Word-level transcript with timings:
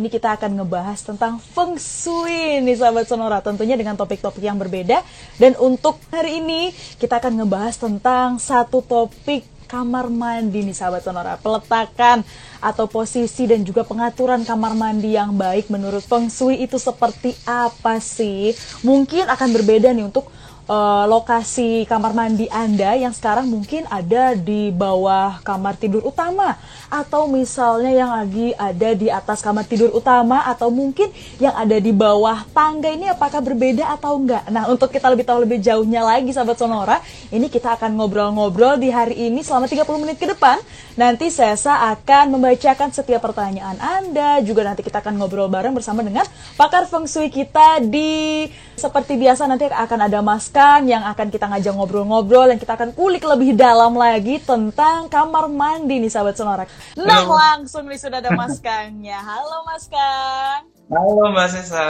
Ini 0.00 0.08
kita 0.08 0.32
akan 0.32 0.64
ngebahas 0.64 0.96
tentang 1.04 1.36
feng 1.36 1.76
shui 1.76 2.64
nih 2.64 2.72
sahabat 2.72 3.04
Sonora, 3.04 3.44
tentunya 3.44 3.76
dengan 3.76 4.00
topik-topik 4.00 4.40
yang 4.40 4.56
berbeda. 4.56 5.04
Dan 5.36 5.52
untuk 5.60 6.00
hari 6.08 6.40
ini 6.40 6.72
kita 6.96 7.20
akan 7.20 7.44
ngebahas 7.44 7.76
tentang 7.76 8.40
satu 8.40 8.80
topik 8.80 9.44
kamar 9.68 10.08
mandi 10.08 10.64
nih 10.64 10.72
sahabat 10.72 11.04
Sonora. 11.04 11.36
Peletakan 11.36 12.24
atau 12.64 12.88
posisi 12.88 13.44
dan 13.44 13.60
juga 13.60 13.84
pengaturan 13.84 14.40
kamar 14.40 14.72
mandi 14.72 15.20
yang 15.20 15.36
baik 15.36 15.68
menurut 15.68 16.00
feng 16.00 16.32
shui 16.32 16.64
itu 16.64 16.80
seperti 16.80 17.36
apa 17.44 18.00
sih? 18.00 18.56
Mungkin 18.80 19.28
akan 19.28 19.48
berbeda 19.52 19.92
nih 19.92 20.08
untuk 20.08 20.32
uh, 20.70 21.04
lokasi 21.10 21.82
kamar 21.90 22.14
mandi 22.14 22.46
Anda 22.46 22.94
yang 22.94 23.10
sekarang 23.10 23.50
mungkin 23.50 23.90
ada 23.90 24.38
di 24.38 24.70
bawah 24.70 25.42
kamar 25.42 25.74
tidur 25.74 26.06
utama 26.06 26.54
atau 26.86 27.26
misalnya 27.26 27.90
yang 27.90 28.10
lagi 28.14 28.54
ada 28.54 28.94
di 28.94 29.10
atas 29.10 29.42
kamar 29.42 29.66
tidur 29.66 29.90
utama 29.90 30.46
atau 30.46 30.70
mungkin 30.70 31.10
yang 31.42 31.52
ada 31.58 31.76
di 31.82 31.90
bawah 31.90 32.46
tangga 32.54 32.94
ini 32.94 33.10
apakah 33.10 33.42
berbeda 33.42 33.90
atau 33.90 34.14
enggak. 34.14 34.46
Nah, 34.48 34.70
untuk 34.70 34.94
kita 34.94 35.10
lebih 35.10 35.26
tahu 35.26 35.42
lebih 35.42 35.58
jauhnya 35.58 36.06
lagi 36.06 36.30
sahabat 36.30 36.56
Sonora, 36.56 37.02
ini 37.34 37.50
kita 37.50 37.74
akan 37.74 37.98
ngobrol-ngobrol 37.98 38.78
di 38.78 38.94
hari 38.94 39.26
ini 39.26 39.42
selama 39.42 39.66
30 39.66 39.82
menit 39.98 40.16
ke 40.22 40.30
depan. 40.30 40.62
Nanti 41.00 41.32
Sesa 41.32 41.96
akan 41.96 42.36
membacakan 42.36 42.92
setiap 42.92 43.24
pertanyaan 43.24 43.80
Anda, 43.80 44.44
juga 44.44 44.68
nanti 44.68 44.84
kita 44.84 45.00
akan 45.00 45.16
ngobrol 45.16 45.48
bareng 45.48 45.72
bersama 45.72 46.04
dengan 46.04 46.28
pakar 46.60 46.84
feng 46.84 47.08
shui 47.08 47.32
kita 47.32 47.80
di 47.80 48.44
seperti 48.76 49.16
biasa 49.16 49.48
nanti 49.48 49.64
akan 49.64 49.96
ada 49.96 50.20
Mas 50.20 50.52
yang 50.84 51.00
akan 51.08 51.32
kita 51.32 51.48
ngajak 51.48 51.72
ngobrol-ngobrol 51.72 52.52
dan 52.52 52.60
kita 52.60 52.76
akan 52.76 52.92
kulik 52.92 53.24
lebih 53.24 53.56
dalam 53.56 53.96
lagi 53.96 54.44
tentang 54.44 55.08
kamar 55.08 55.48
mandi 55.48 56.04
nih 56.04 56.12
sahabat 56.12 56.36
Sonora. 56.36 56.68
Nah 57.00 57.24
Halo. 57.24 57.32
langsung 57.32 57.88
nih 57.88 57.96
sudah 57.96 58.20
ada 58.20 58.36
Mas 58.36 58.60
Kangnya. 58.60 59.24
Halo 59.24 59.64
Mas 59.64 59.88
Kang. 59.88 60.68
Halo 60.92 61.32
Mbak 61.32 61.48
Sesa. 61.48 61.88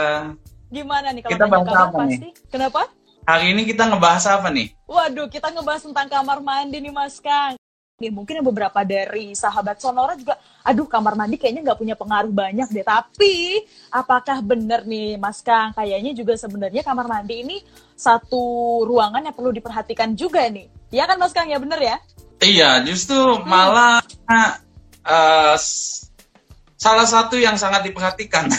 Gimana 0.71 1.11
nih 1.11 1.27
kalau 1.27 1.35
kita 1.35 1.45
bahas 1.51 1.67
apa 1.67 1.99
pasti? 1.99 2.15
Nih? 2.15 2.31
Kenapa? 2.47 2.87
Hari 3.27 3.45
ini 3.51 3.61
kita 3.67 3.91
ngebahas 3.91 4.23
apa 4.39 4.47
nih? 4.55 4.71
Waduh, 4.87 5.27
kita 5.27 5.51
ngebahas 5.51 5.83
tentang 5.83 6.07
kamar 6.07 6.39
mandi 6.39 6.79
nih 6.79 6.95
Mas 6.95 7.19
Kang. 7.19 7.59
Nih, 8.01 8.09
mungkin 8.09 8.41
beberapa 8.41 8.81
dari 8.81 9.37
sahabat 9.37 9.77
Sonora 9.77 10.17
juga, 10.17 10.41
aduh 10.65 10.89
kamar 10.89 11.13
mandi 11.13 11.37
kayaknya 11.37 11.61
nggak 11.69 11.79
punya 11.79 11.93
pengaruh 11.93 12.33
banyak 12.33 12.65
deh. 12.73 12.81
Tapi 12.81 13.61
apakah 13.93 14.41
benar 14.41 14.81
nih 14.89 15.21
Mas 15.21 15.45
Kang? 15.45 15.69
Kayaknya 15.77 16.17
juga 16.17 16.33
sebenarnya 16.33 16.81
kamar 16.81 17.05
mandi 17.05 17.45
ini 17.45 17.57
satu 17.93 18.41
ruangan 18.89 19.21
yang 19.21 19.35
perlu 19.37 19.53
diperhatikan 19.53 20.17
juga 20.17 20.49
nih. 20.49 20.65
Ya 20.89 21.05
kan 21.05 21.21
Mas 21.21 21.31
Kang 21.31 21.45
ya 21.45 21.61
benar 21.61 21.77
ya? 21.77 22.01
Iya, 22.41 22.81
justru 22.81 23.21
hmm. 23.21 23.45
malah 23.45 24.01
uh, 25.05 25.55
salah 26.73 27.05
satu 27.05 27.37
yang 27.37 27.53
sangat 27.61 27.85
diperhatikan. 27.85 28.49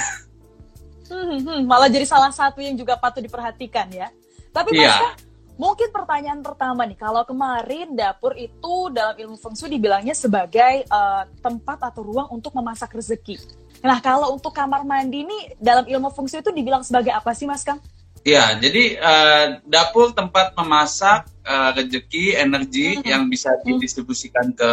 Hmm, 1.10 1.26
hmm, 1.28 1.40
hmm, 1.44 1.60
malah 1.66 1.90
jadi 1.90 2.06
salah 2.06 2.30
satu 2.30 2.62
yang 2.62 2.78
juga 2.78 2.94
patut 2.94 3.20
diperhatikan 3.20 3.90
ya. 3.90 4.08
Tapi 4.54 4.70
Mas 4.72 4.86
iya. 4.86 4.94
Kang, 4.96 5.31
Mungkin 5.62 5.94
pertanyaan 5.94 6.42
pertama 6.42 6.82
nih, 6.82 6.98
kalau 6.98 7.22
kemarin 7.22 7.94
dapur 7.94 8.34
itu 8.34 8.90
dalam 8.90 9.14
ilmu 9.14 9.38
feng 9.38 9.54
shui 9.54 9.78
dibilangnya 9.78 10.10
sebagai 10.10 10.82
uh, 10.90 11.22
tempat 11.38 11.78
atau 11.86 12.02
ruang 12.02 12.26
untuk 12.34 12.50
memasak 12.58 12.90
rezeki. 12.90 13.38
Nah, 13.78 14.02
kalau 14.02 14.34
untuk 14.34 14.50
kamar 14.50 14.82
mandi 14.82 15.22
ini 15.22 15.54
dalam 15.62 15.86
ilmu 15.86 16.10
feng 16.10 16.26
shui 16.26 16.42
itu 16.42 16.50
dibilang 16.50 16.82
sebagai 16.82 17.14
apa 17.14 17.30
sih, 17.30 17.46
Mas 17.46 17.62
Kang? 17.62 17.78
Ya, 18.26 18.58
jadi 18.58 18.98
uh, 18.98 19.46
dapur 19.62 20.10
tempat 20.10 20.50
memasak 20.58 21.30
uh, 21.46 21.70
rezeki, 21.78 22.42
energi 22.42 22.98
hmm. 22.98 23.06
yang 23.06 23.22
bisa 23.30 23.54
hmm. 23.54 23.62
didistribusikan 23.62 24.50
ke 24.58 24.70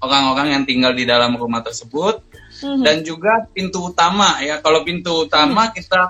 orang-orang 0.00 0.56
yang 0.56 0.64
tinggal 0.64 0.96
di 0.96 1.04
dalam 1.04 1.36
rumah 1.36 1.60
tersebut 1.60 2.24
hmm. 2.62 2.82
dan 2.84 2.96
juga 3.04 3.44
pintu 3.50 3.92
utama 3.92 4.40
ya. 4.40 4.60
Kalau 4.60 4.84
pintu 4.86 5.28
utama 5.28 5.68
hmm. 5.68 5.72
kita 5.76 6.00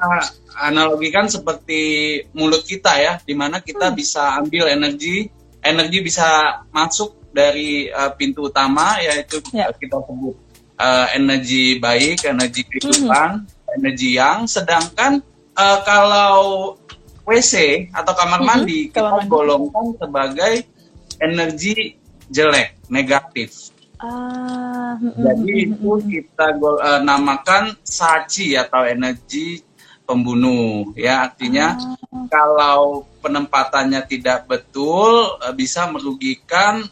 analogikan 0.57 1.27
seperti 1.29 1.81
mulut 2.33 2.65
kita 2.65 2.97
ya, 2.99 3.13
di 3.23 3.35
mana 3.37 3.61
kita 3.61 3.91
hmm. 3.91 3.97
bisa 3.97 4.39
ambil 4.41 4.71
energi, 4.71 5.29
energi 5.63 5.99
bisa 6.03 6.61
masuk 6.71 7.33
dari 7.37 7.93
uh, 7.93 8.17
pintu 8.17 8.49
utama 8.49 8.97
yaitu 9.05 9.45
ya. 9.53 9.69
kita 9.77 10.01
sebut 10.01 10.35
uh, 10.81 11.07
energi 11.13 11.77
baik, 11.77 12.25
energi 12.25 12.63
kehidupan, 12.65 13.45
hmm. 13.45 13.77
energi 13.77 14.09
yang. 14.17 14.49
Sedangkan 14.49 15.21
uh, 15.57 15.79
kalau 15.85 16.39
WC 17.27 17.89
atau 17.91 18.13
kamar 18.15 18.41
hmm. 18.41 18.49
mandi 18.49 18.81
kita 18.89 19.11
mandi. 19.11 19.29
golongkan 19.29 19.87
sebagai 19.99 20.55
energi 21.21 21.99
jelek, 22.31 22.89
negatif. 22.89 23.76
Uh, 23.97 24.93
Jadi 25.17 25.73
itu 25.73 25.93
kita 26.05 26.53
uh, 26.61 27.01
namakan 27.01 27.73
saci 27.81 28.53
atau 28.53 28.85
energi 28.85 29.65
pembunuh 30.05 30.93
ya 30.93 31.27
artinya 31.27 31.81
uh. 31.81 32.29
kalau 32.29 33.09
penempatannya 33.25 34.05
tidak 34.05 34.45
betul 34.47 35.41
uh, 35.41 35.53
bisa 35.57 35.89
merugikan 35.89 36.85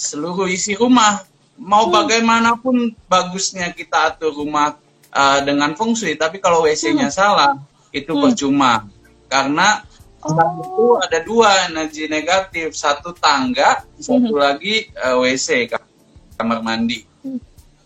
seluruh 0.00 0.48
isi 0.48 0.72
rumah 0.76 1.22
mau 1.56 1.88
hmm. 1.88 1.94
bagaimanapun 1.94 2.92
bagusnya 3.08 3.72
kita 3.72 4.12
atur 4.12 4.32
rumah 4.32 4.76
uh, 5.12 5.40
dengan 5.44 5.72
fungsi 5.72 6.16
tapi 6.16 6.42
kalau 6.42 6.64
WC-nya 6.64 7.08
hmm. 7.08 7.16
salah 7.16 7.52
itu 7.94 8.12
hmm. 8.12 8.22
percuma 8.28 8.84
karena 9.28 9.80
oh. 10.20 10.36
itu 10.36 10.86
ada 11.00 11.18
dua 11.24 11.50
energi 11.70 12.08
negatif 12.10 12.76
satu 12.76 13.16
tangga 13.16 13.84
satu 13.96 14.36
lagi 14.36 14.92
uh, 15.00 15.16
WC 15.20 15.72
kamar 16.36 16.60
mandi 16.62 17.04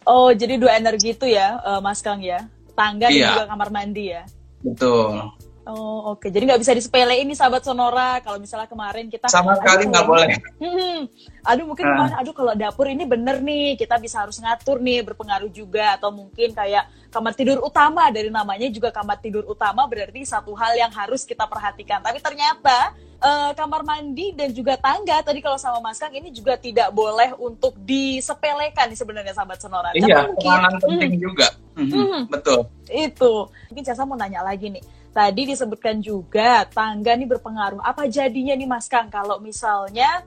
oh 0.05 0.31
jadi 0.35 0.59
dua 0.59 0.77
energi 0.77 1.15
itu 1.15 1.27
ya 1.27 1.59
uh, 1.63 1.81
Mas 1.83 2.03
Kang 2.03 2.21
ya 2.21 2.47
tangga 2.75 3.09
iya. 3.11 3.15
dan 3.15 3.31
juga 3.35 3.47
kamar 3.55 3.69
mandi 3.71 4.05
ya 4.15 4.23
Betul. 4.61 5.33
Oh 5.69 6.17
oke, 6.17 6.25
okay. 6.25 6.29
jadi 6.33 6.49
nggak 6.49 6.63
bisa 6.65 6.73
disepele 6.73 7.21
ini 7.21 7.37
sahabat 7.37 7.61
Sonora. 7.61 8.17
Kalau 8.25 8.41
misalnya 8.41 8.65
kemarin 8.65 9.13
kita 9.13 9.29
sama 9.29 9.53
sekali 9.61 9.93
nggak 9.93 10.07
boleh. 10.09 10.33
Hmm, 10.57 11.05
aduh 11.45 11.69
mungkin 11.69 11.85
uh. 11.85 11.91
kemarin, 11.93 12.17
aduh 12.17 12.33
kalau 12.33 12.53
dapur 12.57 12.89
ini 12.89 13.05
bener 13.05 13.45
nih, 13.45 13.77
kita 13.77 14.01
bisa 14.01 14.25
harus 14.25 14.41
ngatur 14.41 14.81
nih, 14.81 15.05
berpengaruh 15.05 15.53
juga 15.53 16.01
atau 16.01 16.09
mungkin 16.09 16.57
kayak 16.57 16.89
kamar 17.13 17.37
tidur 17.37 17.61
utama 17.61 18.09
dari 18.09 18.33
namanya 18.33 18.73
juga 18.73 18.89
kamar 18.89 19.21
tidur 19.21 19.45
utama 19.45 19.85
berarti 19.85 20.25
satu 20.25 20.57
hal 20.57 20.73
yang 20.81 20.93
harus 20.97 21.29
kita 21.29 21.45
perhatikan. 21.45 22.01
Tapi 22.01 22.25
ternyata 22.25 22.97
uh, 23.21 23.53
kamar 23.53 23.85
mandi 23.85 24.33
dan 24.33 24.51
juga 24.57 24.81
tangga 24.81 25.21
tadi 25.21 25.45
kalau 25.45 25.61
sama 25.61 25.79
Mas 25.85 26.01
Kang 26.01 26.13
ini 26.13 26.33
juga 26.33 26.57
tidak 26.57 26.89
boleh 26.91 27.37
untuk 27.37 27.77
disepelekan 27.85 28.89
nih 28.89 28.99
sebenarnya 28.99 29.37
sahabat 29.37 29.61
Sonora. 29.61 29.93
Iya, 29.93 30.33
penganan 30.35 30.81
penting 30.81 31.21
hmm. 31.21 31.23
juga. 31.23 31.49
Hmm, 31.77 31.89
hmm. 31.89 32.21
Betul. 32.33 32.61
Itu. 32.91 33.53
Mungkin 33.71 33.83
saya 33.85 34.09
mau 34.09 34.17
nanya 34.17 34.41
lagi 34.43 34.73
nih. 34.73 34.83
Tadi 35.11 35.43
disebutkan 35.51 35.99
juga 35.99 36.63
tangga 36.71 37.19
ini 37.19 37.27
berpengaruh. 37.27 37.83
Apa 37.83 38.07
jadinya 38.07 38.55
nih 38.55 38.69
Mas 38.71 38.87
Kang 38.87 39.11
kalau 39.11 39.43
misalnya 39.43 40.23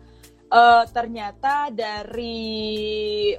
uh, 0.52 0.84
ternyata 0.92 1.72
dari 1.72 3.32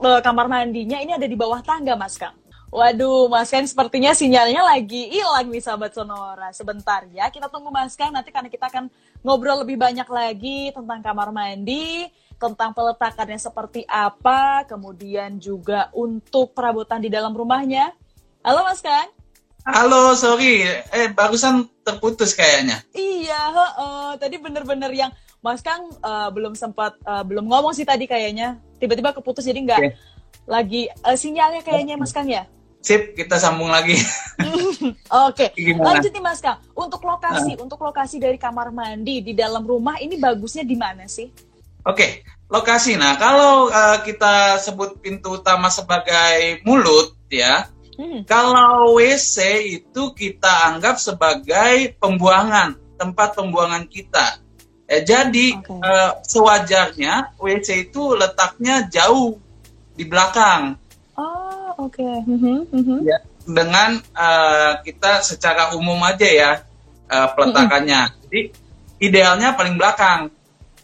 uh, 0.00 0.20
kamar 0.24 0.48
mandinya 0.48 0.96
ini 0.96 1.12
ada 1.12 1.28
di 1.28 1.36
bawah 1.36 1.60
tangga 1.60 1.92
Mas 2.00 2.16
Kang? 2.16 2.32
Waduh, 2.72 3.28
Mas 3.28 3.52
Kang 3.52 3.68
sepertinya 3.68 4.16
sinyalnya 4.16 4.60
lagi 4.60 5.08
hilang 5.12 5.48
nih 5.48 5.62
sahabat 5.64 5.92
Sonora. 5.92 6.48
Sebentar 6.56 7.04
ya, 7.12 7.28
kita 7.28 7.52
tunggu 7.52 7.68
Mas 7.68 7.92
Kang 7.94 8.12
nanti 8.12 8.32
karena 8.32 8.48
kita 8.48 8.66
akan 8.72 8.88
ngobrol 9.20 9.64
lebih 9.64 9.80
banyak 9.80 10.08
lagi 10.08 10.72
tentang 10.74 11.00
kamar 11.00 11.28
mandi, 11.32 12.10
tentang 12.36 12.76
peletakannya 12.76 13.40
seperti 13.40 13.84
apa, 13.88 14.66
kemudian 14.68 15.40
juga 15.40 15.88
untuk 15.96 16.52
perabotan 16.52 17.00
di 17.00 17.08
dalam 17.08 17.32
rumahnya. 17.32 17.96
Halo 18.44 18.66
Mas 18.66 18.84
Kang. 18.84 19.15
Halo, 19.66 20.14
sorry, 20.14 20.62
eh 20.94 21.10
barusan 21.10 21.66
terputus 21.82 22.38
kayaknya. 22.38 22.86
Iya, 22.94 23.50
uh, 23.50 24.14
tadi 24.14 24.38
bener-bener 24.38 24.94
yang 24.94 25.10
Mas 25.42 25.58
Kang 25.58 25.90
uh, 26.06 26.30
belum 26.30 26.54
sempat 26.54 26.94
uh, 27.02 27.26
belum 27.26 27.50
ngomong 27.50 27.74
sih 27.74 27.82
tadi 27.82 28.06
kayaknya. 28.06 28.62
Tiba-tiba 28.78 29.10
keputus 29.10 29.42
jadi 29.42 29.58
nggak 29.58 29.80
okay. 29.82 29.98
lagi 30.46 30.86
uh, 31.02 31.18
sinyalnya 31.18 31.66
kayaknya 31.66 31.98
Mas 31.98 32.14
Kang 32.14 32.30
ya. 32.30 32.46
Sip, 32.78 33.18
kita 33.18 33.42
sambung 33.42 33.66
lagi. 33.66 33.98
Oke, 35.26 35.50
okay. 35.50 35.74
lanjut 35.74 36.14
nih 36.14 36.22
Mas 36.22 36.38
Kang. 36.38 36.62
Untuk 36.70 37.02
lokasi, 37.02 37.58
uh. 37.58 37.66
untuk 37.66 37.82
lokasi 37.82 38.22
dari 38.22 38.38
kamar 38.38 38.70
mandi 38.70 39.18
di 39.18 39.34
dalam 39.34 39.66
rumah 39.66 39.98
ini 39.98 40.14
bagusnya 40.14 40.62
di 40.62 40.78
mana 40.78 41.10
sih? 41.10 41.26
Oke, 41.26 41.42
okay. 41.90 42.10
lokasi. 42.54 42.94
Nah, 42.94 43.18
kalau 43.18 43.66
uh, 43.66 43.98
kita 44.06 44.62
sebut 44.62 45.02
pintu 45.02 45.42
utama 45.42 45.74
sebagai 45.74 46.62
mulut, 46.62 47.18
ya, 47.26 47.66
Hmm. 47.96 48.20
Kalau 48.28 49.00
WC 49.00 49.36
itu 49.80 50.02
kita 50.12 50.72
anggap 50.72 51.00
sebagai 51.00 51.96
pembuangan, 51.96 52.76
tempat 53.00 53.32
pembuangan 53.32 53.88
kita. 53.88 54.40
Ya, 54.86 55.02
jadi 55.02 55.58
okay. 55.58 55.82
uh, 55.82 56.12
sewajarnya 56.22 57.34
WC 57.40 57.90
itu 57.90 58.14
letaknya 58.14 58.86
jauh 58.86 59.40
di 59.96 60.04
belakang. 60.06 60.78
Oh, 61.16 61.88
oke. 61.88 61.96
Okay. 61.96 62.16
Mm-hmm, 62.28 62.58
mm-hmm. 62.70 62.98
Ya, 63.02 63.18
dengan 63.48 63.98
uh, 64.14 64.78
kita 64.84 65.24
secara 65.26 65.74
umum 65.74 65.98
aja 66.04 66.28
ya 66.28 66.52
uh, 67.10 67.28
peletakannya. 67.34 68.00
Mm-hmm. 68.12 68.22
Jadi 68.28 68.40
idealnya 69.00 69.56
paling 69.56 69.74
belakang. 69.74 70.30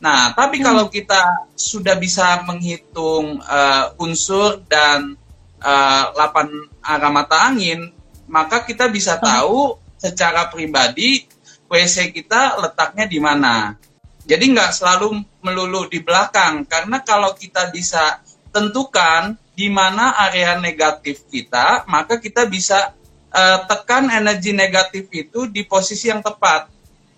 Nah, 0.03 0.35
tapi 0.35 0.59
mm. 0.59 0.65
kalau 0.67 0.91
kita 0.91 1.53
sudah 1.55 1.95
bisa 1.95 2.43
menghitung 2.43 3.39
uh, 3.39 3.95
unsur 4.03 4.67
dan 4.67 5.15
uh, 5.63 6.13
8 6.15 6.83
arah 6.83 7.13
mata 7.15 7.49
angin, 7.49 7.95
maka 8.27 8.67
kita 8.67 8.91
bisa 8.91 9.17
tahu 9.17 9.79
secara 9.97 10.51
pribadi 10.51 11.25
WC 11.71 12.13
kita 12.13 12.59
letaknya 12.61 13.07
di 13.09 13.17
mana. 13.23 13.79
Jadi 14.23 14.45
nggak 14.55 14.75
selalu 14.75 15.23
melulu 15.43 15.89
di 15.89 15.99
belakang, 16.03 16.67
karena 16.69 17.03
kalau 17.03 17.35
kita 17.35 17.71
bisa 17.73 18.23
tentukan 18.53 19.35
di 19.57 19.73
mana 19.73 20.15
area 20.29 20.61
negatif 20.61 21.27
kita, 21.27 21.89
maka 21.89 22.21
kita 22.21 22.47
bisa 22.47 22.95
uh, 23.33 23.59
tekan 23.67 24.13
energi 24.13 24.53
negatif 24.53 25.09
itu 25.11 25.49
di 25.49 25.65
posisi 25.67 26.13
yang 26.13 26.23
tepat. 26.23 26.69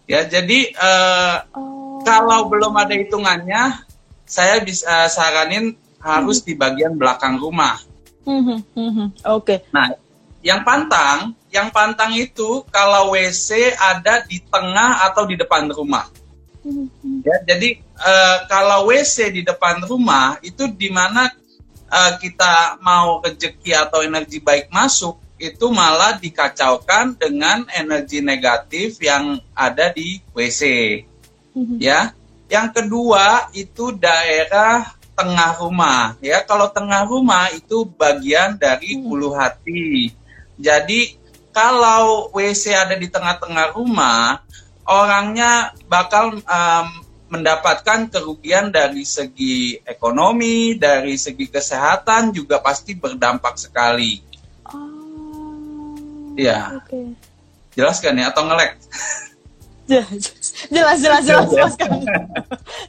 Ya, 0.04 0.24
jadi 0.24 0.72
uh, 0.76 1.36
oh. 1.56 2.00
kalau 2.04 2.48
belum 2.48 2.76
ada 2.76 2.94
hitungannya, 2.94 3.84
saya 4.24 4.60
bisa 4.64 5.08
saranin 5.08 5.76
harus 6.00 6.40
hmm. 6.40 6.46
di 6.46 6.52
bagian 6.56 6.94
belakang 6.96 7.40
rumah. 7.40 7.80
Hmm, 8.24 8.42
hmm, 8.44 8.60
hmm. 8.74 9.08
Oke. 9.28 9.44
Okay. 9.44 9.58
Nah, 9.70 9.92
yang 10.44 10.60
pantang, 10.64 11.32
yang 11.48 11.68
pantang 11.72 12.12
itu 12.16 12.64
kalau 12.68 13.16
WC 13.16 13.76
ada 13.76 14.24
di 14.28 14.40
tengah 14.44 15.08
atau 15.08 15.24
di 15.24 15.36
depan 15.40 15.68
rumah. 15.72 16.08
Ya, 17.24 17.36
jadi 17.44 17.76
uh, 18.00 18.38
kalau 18.48 18.88
WC 18.88 19.32
di 19.36 19.42
depan 19.44 19.84
rumah 19.84 20.40
itu 20.40 20.64
di 20.72 20.88
mana 20.88 21.28
uh, 21.92 22.12
kita 22.16 22.80
mau 22.80 23.20
rezeki 23.20 23.76
atau 23.76 24.00
energi 24.00 24.40
baik 24.40 24.72
masuk 24.72 25.20
itu 25.36 25.66
malah 25.68 26.16
dikacaukan 26.16 27.20
dengan 27.20 27.68
energi 27.68 28.24
negatif 28.24 28.96
yang 29.04 29.40
ada 29.52 29.92
di 29.92 30.24
WC. 30.32 30.62
Ya. 31.76 32.16
Yang 32.48 32.68
kedua 32.80 33.48
itu 33.52 33.92
daerah 33.96 34.94
tengah 35.14 35.56
rumah 35.62 36.18
ya. 36.18 36.42
Kalau 36.42 36.68
tengah 36.70 37.06
rumah 37.06 37.48
itu 37.54 37.86
bagian 37.86 38.58
dari 38.58 38.98
hulu 38.98 39.34
hati 39.34 40.14
jadi 40.58 41.18
kalau 41.54 42.30
WC 42.34 42.74
ada 42.74 42.94
di 42.98 43.06
tengah-tengah 43.10 43.74
rumah, 43.78 44.42
orangnya 44.86 45.74
bakal 45.86 46.38
um, 46.42 46.86
mendapatkan 47.30 48.10
kerugian 48.10 48.70
dari 48.70 49.02
segi 49.06 49.78
ekonomi, 49.82 50.78
dari 50.78 51.18
segi 51.18 51.50
kesehatan 51.50 52.34
juga 52.34 52.62
pasti 52.62 52.94
berdampak 52.94 53.58
sekali. 53.58 54.22
Oh. 54.70 55.94
Ya. 56.38 56.78
Okay. 56.86 57.14
Jelas 57.74 57.98
kan 57.98 58.14
ya 58.14 58.30
atau 58.30 58.46
ngelek? 58.46 58.78
jelas, 59.90 60.08
jelas, 60.70 60.98
jelas, 61.02 61.22
jelas, 61.26 61.48
jelas, 61.50 61.74
Kang. 61.74 61.98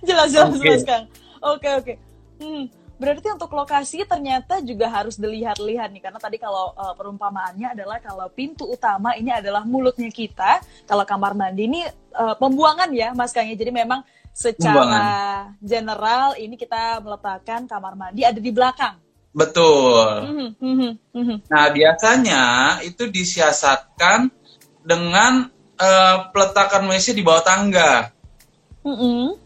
Jelas, 0.05 0.29
jelas, 0.29 0.49
okay. 0.53 0.61
jelas, 0.61 0.83
Kang. 0.85 1.05
Oke, 1.41 1.69
oke. 1.73 1.93
Hmm 2.39 2.85
Berarti 2.95 3.27
untuk 3.27 3.51
lokasi 3.51 4.07
ternyata 4.07 4.63
juga 4.63 4.87
harus 4.87 5.19
dilihat-lihat 5.19 5.91
nih 5.91 5.99
karena 5.99 6.19
tadi 6.19 6.39
kalau 6.39 6.71
uh, 6.79 6.95
perumpamaannya 6.95 7.75
adalah 7.75 7.99
kalau 7.99 8.31
pintu 8.31 8.71
utama 8.71 9.11
ini 9.19 9.35
adalah 9.35 9.67
mulutnya 9.67 10.07
kita, 10.07 10.63
kalau 10.87 11.03
kamar 11.03 11.35
mandi 11.35 11.67
ini 11.67 11.83
uh, 12.15 12.39
pembuangan 12.39 12.87
ya 12.95 13.11
Mas 13.11 13.35
Kang 13.35 13.51
ya. 13.51 13.55
Jadi 13.59 13.71
memang 13.75 13.99
secara 14.31 14.71
pembuangan. 14.71 15.59
general 15.59 16.27
ini 16.39 16.55
kita 16.55 17.03
meletakkan 17.03 17.67
kamar 17.67 17.99
mandi 17.99 18.23
ada 18.23 18.39
di 18.39 18.51
belakang. 18.55 18.95
Betul. 19.35 20.07
Mm 20.63 20.91
-hmm, 21.11 21.37
Nah 21.51 21.65
biasanya 21.75 22.43
itu 22.87 23.11
disiasatkan 23.11 24.31
dengan 24.87 25.51
uh, 25.75 26.31
peletakan 26.31 26.87
WC 26.87 27.11
di 27.11 27.27
bawah 27.27 27.43
tangga. 27.43 28.15
Mm 28.87 28.95
-hmm. 28.95 29.44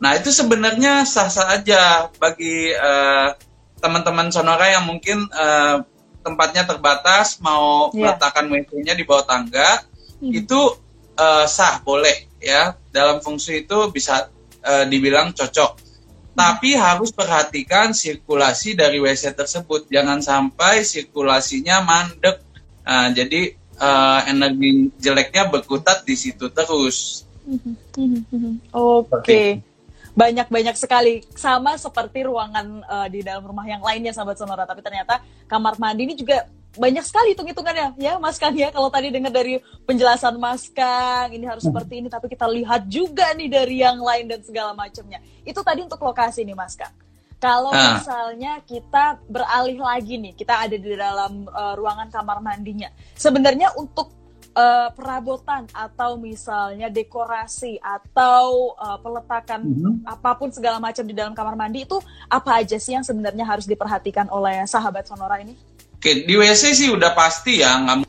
Nah 0.00 0.16
itu 0.16 0.32
sebenarnya 0.32 1.04
sah-sah 1.04 1.60
aja 1.60 2.08
bagi 2.16 2.72
uh, 2.72 3.36
teman-teman 3.84 4.32
sonora 4.32 4.72
yang 4.72 4.88
mungkin 4.88 5.28
uh, 5.28 5.84
tempatnya 6.24 6.64
terbatas 6.64 7.36
mau 7.44 7.92
yeah. 7.92 8.12
meletakkan 8.12 8.48
WC-nya 8.48 8.96
di 8.96 9.04
bawah 9.04 9.28
tangga 9.28 9.84
hmm. 10.24 10.32
itu 10.32 10.60
uh, 11.20 11.44
sah 11.44 11.84
boleh 11.84 12.28
ya 12.40 12.76
dalam 12.88 13.20
fungsi 13.20 13.68
itu 13.68 13.92
bisa 13.92 14.32
uh, 14.64 14.84
dibilang 14.88 15.36
cocok. 15.36 15.72
Hmm. 15.76 15.88
Tapi 16.32 16.72
harus 16.80 17.12
perhatikan 17.12 17.92
sirkulasi 17.92 18.72
dari 18.72 18.96
WC 19.04 19.36
tersebut 19.36 19.84
jangan 19.92 20.24
sampai 20.24 20.80
sirkulasinya 20.80 21.84
mandek. 21.84 22.40
Nah, 22.80 23.12
jadi 23.12 23.52
uh, 23.76 24.24
energi 24.24 24.88
jeleknya 24.96 25.52
berkutat 25.52 26.08
di 26.08 26.16
situ 26.16 26.48
terus. 26.48 27.28
Hmm, 27.44 28.56
Oke. 28.72 29.20
Okay 29.20 29.69
banyak-banyak 30.20 30.76
sekali. 30.76 31.24
Sama 31.32 31.80
seperti 31.80 32.28
ruangan 32.28 32.84
uh, 32.84 33.08
di 33.08 33.24
dalam 33.24 33.40
rumah 33.40 33.64
yang 33.64 33.80
lainnya 33.80 34.12
sahabat 34.12 34.36
sonora. 34.36 34.68
Tapi 34.68 34.84
ternyata 34.84 35.24
kamar 35.48 35.80
mandi 35.80 36.04
ini 36.04 36.14
juga 36.14 36.44
banyak 36.76 37.02
sekali 37.02 37.32
hitung-hitungannya. 37.32 37.96
Ya 37.96 38.20
Mas 38.20 38.36
Kang 38.36 38.52
ya 38.52 38.68
kalau 38.68 38.92
tadi 38.92 39.08
dengar 39.08 39.32
dari 39.32 39.58
penjelasan 39.88 40.36
Mas 40.36 40.68
Kang 40.68 41.32
ini 41.32 41.48
harus 41.48 41.64
seperti 41.64 42.04
ini. 42.04 42.12
Tapi 42.12 42.28
kita 42.28 42.44
lihat 42.44 42.84
juga 42.84 43.32
nih 43.32 43.48
dari 43.48 43.80
yang 43.80 43.96
lain 43.96 44.28
dan 44.28 44.44
segala 44.44 44.76
macamnya. 44.76 45.24
Itu 45.40 45.64
tadi 45.64 45.80
untuk 45.80 45.98
lokasi 46.04 46.44
nih 46.44 46.54
Mas 46.54 46.76
Kang. 46.76 46.92
Kalau 47.40 47.72
ah. 47.72 47.96
misalnya 47.96 48.60
kita 48.68 49.16
beralih 49.24 49.80
lagi 49.80 50.20
nih 50.20 50.36
kita 50.36 50.68
ada 50.68 50.76
di 50.76 50.92
dalam 50.92 51.48
uh, 51.48 51.72
ruangan 51.72 52.12
kamar 52.12 52.44
mandinya. 52.44 52.92
Sebenarnya 53.16 53.72
untuk 53.80 54.19
uh, 54.54 54.88
perabotan 54.94 55.66
atau 55.74 56.18
misalnya 56.18 56.90
dekorasi 56.90 57.78
atau 57.82 58.74
uh, 58.78 58.98
peletakan 58.98 59.60
mm 59.62 59.74
-hmm. 59.74 59.94
apa 60.06 60.30
pun 60.38 60.50
segala 60.50 60.78
macam 60.82 61.04
di 61.06 61.14
dalam 61.14 61.34
kamar 61.34 61.54
mandi 61.54 61.86
itu 61.86 61.98
apa 62.26 62.62
aja 62.62 62.76
sih 62.78 62.94
yang 62.94 63.06
sebenarnya 63.06 63.46
harus 63.46 63.66
diperhatikan 63.66 64.26
oleh 64.30 64.62
sahabat 64.66 65.06
Sonora 65.06 65.40
ini? 65.42 65.54
Oke, 66.00 66.24
di 66.24 66.34
WC 66.34 66.62
sih 66.72 66.88
udah 66.88 67.12
pasti 67.12 67.60
ya 67.60 67.76
nggak 67.76 68.08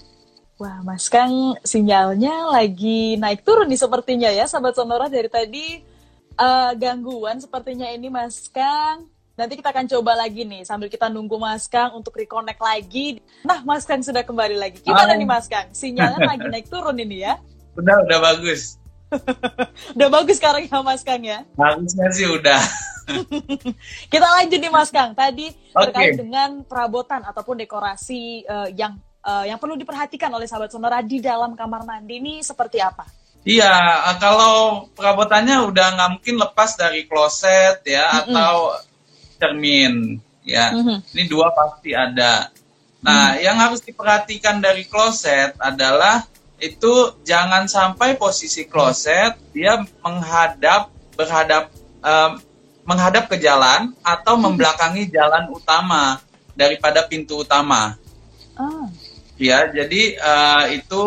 Wah, 0.62 0.78
Mas 0.86 1.10
Kang, 1.10 1.58
sinyalnya 1.66 2.54
lagi 2.54 3.18
naik 3.18 3.42
turun 3.42 3.66
nih 3.66 3.82
sepertinya 3.82 4.30
ya, 4.30 4.46
sahabat 4.46 4.78
Sonora 4.78 5.10
dari 5.10 5.26
tadi 5.26 5.82
uh, 6.38 6.78
gangguan 6.78 7.42
sepertinya 7.42 7.90
ini, 7.90 8.14
Mas 8.14 8.46
Kang. 8.46 9.10
Nanti 9.42 9.58
kita 9.58 9.74
akan 9.74 9.90
coba 9.90 10.14
lagi 10.14 10.46
nih 10.46 10.62
sambil 10.62 10.86
kita 10.86 11.10
nunggu 11.10 11.34
Mas 11.42 11.66
Kang 11.66 11.98
untuk 11.98 12.14
reconnect 12.14 12.62
lagi. 12.62 13.26
Nah, 13.42 13.66
Mas 13.66 13.90
Kang 13.90 14.06
sudah 14.06 14.22
kembali 14.22 14.54
lagi. 14.54 14.86
Gimana 14.86 15.18
nih 15.18 15.26
Mas 15.26 15.50
Kang? 15.50 15.66
Sinyalnya 15.74 16.22
lagi 16.22 16.46
naik 16.46 16.70
turun 16.70 16.94
ini 17.02 17.26
ya? 17.26 17.42
Udah, 17.74 18.06
udah 18.06 18.20
bagus. 18.22 18.78
udah 19.98 20.10
bagus 20.14 20.38
sekarang 20.38 20.70
ya 20.70 20.78
Mas 20.86 21.02
Kang 21.02 21.26
ya? 21.26 21.42
Bagusnya 21.58 22.14
sih 22.14 22.30
udah. 22.30 22.62
kita 24.14 24.28
lanjut 24.30 24.60
nih 24.62 24.70
Mas 24.70 24.94
Kang. 24.94 25.18
Tadi 25.18 25.50
okay. 25.50 25.90
terkait 25.90 26.22
dengan 26.22 26.62
perabotan 26.62 27.26
ataupun 27.26 27.58
dekorasi 27.58 28.46
uh, 28.46 28.70
yang 28.70 28.94
uh, 29.26 29.42
yang 29.42 29.58
perlu 29.58 29.74
diperhatikan 29.74 30.30
oleh 30.30 30.46
sahabat 30.46 30.70
sonora 30.70 31.02
di 31.02 31.18
dalam 31.18 31.58
kamar 31.58 31.82
mandi 31.82 32.22
ini 32.22 32.46
seperti 32.46 32.78
apa? 32.78 33.10
Iya, 33.42 33.74
eh, 34.06 34.18
kalau 34.22 34.86
perabotannya 34.94 35.66
udah 35.66 35.88
nggak 35.98 36.10
mungkin 36.14 36.36
lepas 36.38 36.78
dari 36.78 37.10
kloset 37.10 37.82
ya 37.90 38.06
mm 38.06 38.30
-mm. 38.30 38.38
atau 38.38 38.56
cermin 39.42 40.22
ya. 40.46 40.70
Mm-hmm. 40.70 40.98
ini 41.18 41.24
dua 41.26 41.50
pasti 41.58 41.98
ada. 41.98 42.54
Nah 43.02 43.34
mm 43.34 43.42
yang 43.42 43.58
harus 43.58 43.82
diperhatikan 43.82 44.62
dari 44.62 44.86
kloset 44.86 45.58
adalah 45.58 46.30
itu 46.62 47.18
jangan 47.26 47.66
sampai 47.66 48.14
posisi 48.22 48.70
kloset 48.70 49.34
dia 49.50 49.82
menghadap 50.06 50.94
berhadap 51.18 51.74
um, 52.06 52.38
menghadap 52.86 53.26
ke 53.26 53.42
jalan 53.42 53.98
atau 54.06 54.38
mm 54.38 54.44
membelakangi 54.46 55.10
jalan 55.10 55.50
utama 55.50 56.22
daripada 56.54 57.02
pintu 57.10 57.42
utama. 57.42 57.98
Oh. 58.62 58.86
ya 59.42 59.74
jadi 59.74 60.22
uh, 60.22 60.70
itu 60.70 61.02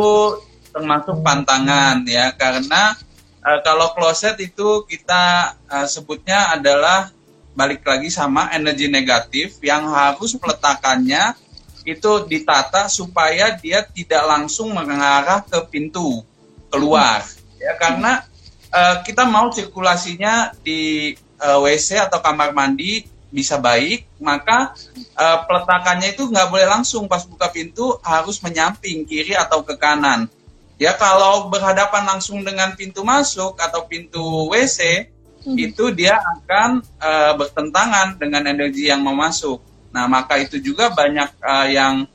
termasuk 0.75 1.23
pantangan 1.23 2.03
ya. 2.03 2.35
Karena 2.35 2.99
uh, 3.47 3.59
kalau 3.63 3.95
kloset 3.95 4.35
itu 4.43 4.83
kita 4.91 5.55
uh, 5.71 5.87
sebutnya 5.87 6.51
adalah 6.51 7.15
balik 7.55 7.87
lagi 7.87 8.11
sama 8.11 8.51
energi 8.51 8.91
negatif 8.91 9.63
yang 9.63 9.87
harus 9.87 10.35
peletakannya 10.35 11.39
itu 11.87 12.27
ditata 12.27 12.91
supaya 12.91 13.55
dia 13.55 13.87
tidak 13.87 14.27
langsung 14.27 14.75
mengarah 14.75 15.45
ke 15.47 15.59
pintu 15.71 16.25
keluar. 16.73 17.23
Ya 17.61 17.79
karena 17.79 18.27
uh, 18.75 18.97
kita 19.07 19.29
mau 19.29 19.53
sirkulasinya 19.55 20.57
di 20.61 21.15
uh, 21.39 21.61
eh, 21.63 21.79
WC 21.79 22.03
atau 22.11 22.19
kamar 22.19 22.51
mandi 22.51 23.07
bisa 23.31 23.59
baik 23.59 24.07
maka 24.23 24.75
uh, 25.15 25.39
peletakannya 25.47 26.17
itu 26.17 26.27
nggak 26.27 26.49
boleh 26.51 26.67
langsung. 26.67 27.07
Pas 27.07 27.23
buka 27.23 27.53
pintu 27.53 28.01
harus 28.03 28.43
menyamping 28.43 29.07
kiri 29.07 29.39
atau 29.39 29.63
ke 29.63 29.79
kanan. 29.79 30.27
Ya 30.75 30.91
kalau 30.99 31.47
berhadapan 31.53 32.03
langsung 32.03 32.43
dengan 32.43 32.75
pintu 32.75 33.07
masuk 33.07 33.61
atau 33.63 33.87
pintu 33.87 34.51
WC 34.51 35.07
hmm. 35.45 35.57
itu 35.61 35.93
dia 35.93 36.17
akan 36.19 36.81
uh, 36.99 37.33
bertentangan 37.37 38.17
dengan 38.17 38.49
energi 38.49 38.89
yang 38.89 39.05
mau 39.05 39.15
masuk. 39.15 39.61
Nah, 39.95 40.11
maka 40.11 40.41
itu 40.41 40.59
juga 40.59 40.91
banyak 40.91 41.31
uh, 41.39 41.69
yang 41.71 42.09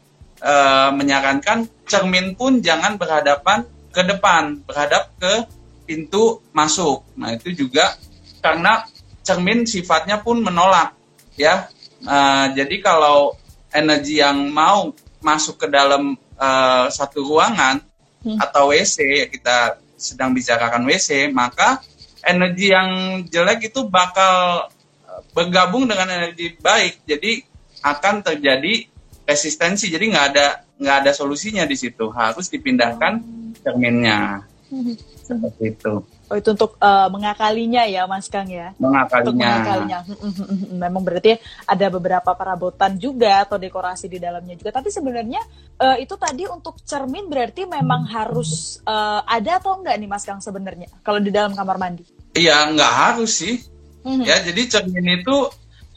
uh, 0.44 0.90
menyarankan 0.92 1.70
cermin 1.88 2.36
pun 2.36 2.60
jangan 2.60 3.00
berhadapan 3.00 3.64
ke 3.94 4.02
depan, 4.04 4.60
berhadap 4.68 5.16
ke 5.16 5.48
pintu 5.88 6.44
masuk. 6.52 7.06
Nah, 7.16 7.34
itu 7.34 7.56
juga 7.56 7.96
karena 8.44 8.84
cermin 9.24 9.64
sifatnya 9.64 10.20
pun 10.20 10.42
menolak, 10.42 10.98
ya. 11.40 11.70
Uh, 12.04 12.52
jadi 12.56 12.80
kalau 12.80 13.36
energi 13.70 14.24
yang 14.24 14.50
mau 14.50 14.92
masuk 15.20 15.60
ke 15.60 15.68
dalam 15.68 16.16
uh, 16.40 16.88
satu 16.88 17.28
ruangan 17.28 17.84
hmm. 18.24 18.40
atau 18.40 18.72
WC 18.72 18.96
ya 19.04 19.28
kita 19.28 19.58
sedang 20.00 20.32
bicarakan 20.32 20.88
WC, 20.88 21.28
maka 21.36 21.84
energi 22.26 22.68
yang 22.72 22.90
jelek 23.28 23.72
itu 23.72 23.88
bakal 23.88 24.68
eh, 25.08 25.22
bergabung 25.32 25.88
dengan 25.88 26.08
energi 26.10 26.56
baik. 26.60 27.08
Jadi 27.08 27.44
akan 27.84 28.26
terjadi 28.26 28.88
resistensi. 29.24 29.88
Jadi 29.88 30.06
nggak 30.12 30.26
ada 30.36 30.48
nggak 30.80 30.98
ada 31.06 31.12
solusinya 31.16 31.64
di 31.64 31.76
situ. 31.80 32.12
Harus 32.12 32.52
dipindahkan 32.52 33.22
cerminnya. 33.64 34.44
Hmm. 34.70 34.96
Seperti 35.24 35.64
itu. 35.78 36.19
Oh 36.30 36.38
itu 36.38 36.54
untuk 36.54 36.78
uh, 36.78 37.10
mengakalinya 37.10 37.90
ya 37.90 38.06
Mas 38.06 38.30
Kang 38.30 38.46
ya? 38.46 38.78
Mengakalinya. 38.78 39.26
Untuk 39.26 39.36
mengakalinya. 39.42 40.00
Hmm, 40.06 40.18
hmm, 40.30 40.46
hmm, 40.46 40.78
Memang 40.78 41.02
berarti 41.02 41.42
ada 41.66 41.88
beberapa 41.90 42.32
perabotan 42.38 43.02
juga 43.02 43.50
atau 43.50 43.58
dekorasi 43.58 44.06
di 44.06 44.22
dalamnya 44.22 44.54
juga. 44.54 44.70
Tapi 44.70 44.94
sebenarnya 44.94 45.42
uh, 45.82 45.98
itu 45.98 46.14
tadi 46.22 46.46
untuk 46.46 46.78
cermin 46.86 47.26
berarti 47.26 47.66
memang 47.66 48.06
harus 48.14 48.78
uh, 48.86 49.26
ada 49.26 49.58
atau 49.58 49.82
enggak 49.82 49.98
nih 49.98 50.06
Mas 50.06 50.22
Kang 50.22 50.38
sebenarnya 50.38 50.86
kalau 51.02 51.18
di 51.18 51.34
dalam 51.34 51.58
kamar 51.58 51.82
mandi? 51.82 52.06
Iya 52.38 52.70
nggak 52.78 52.94
harus 52.94 53.42
sih. 53.42 53.58
Mm-hmm. 54.06 54.26
Ya 54.30 54.38
jadi 54.46 54.62
cermin 54.70 55.26
itu 55.26 55.38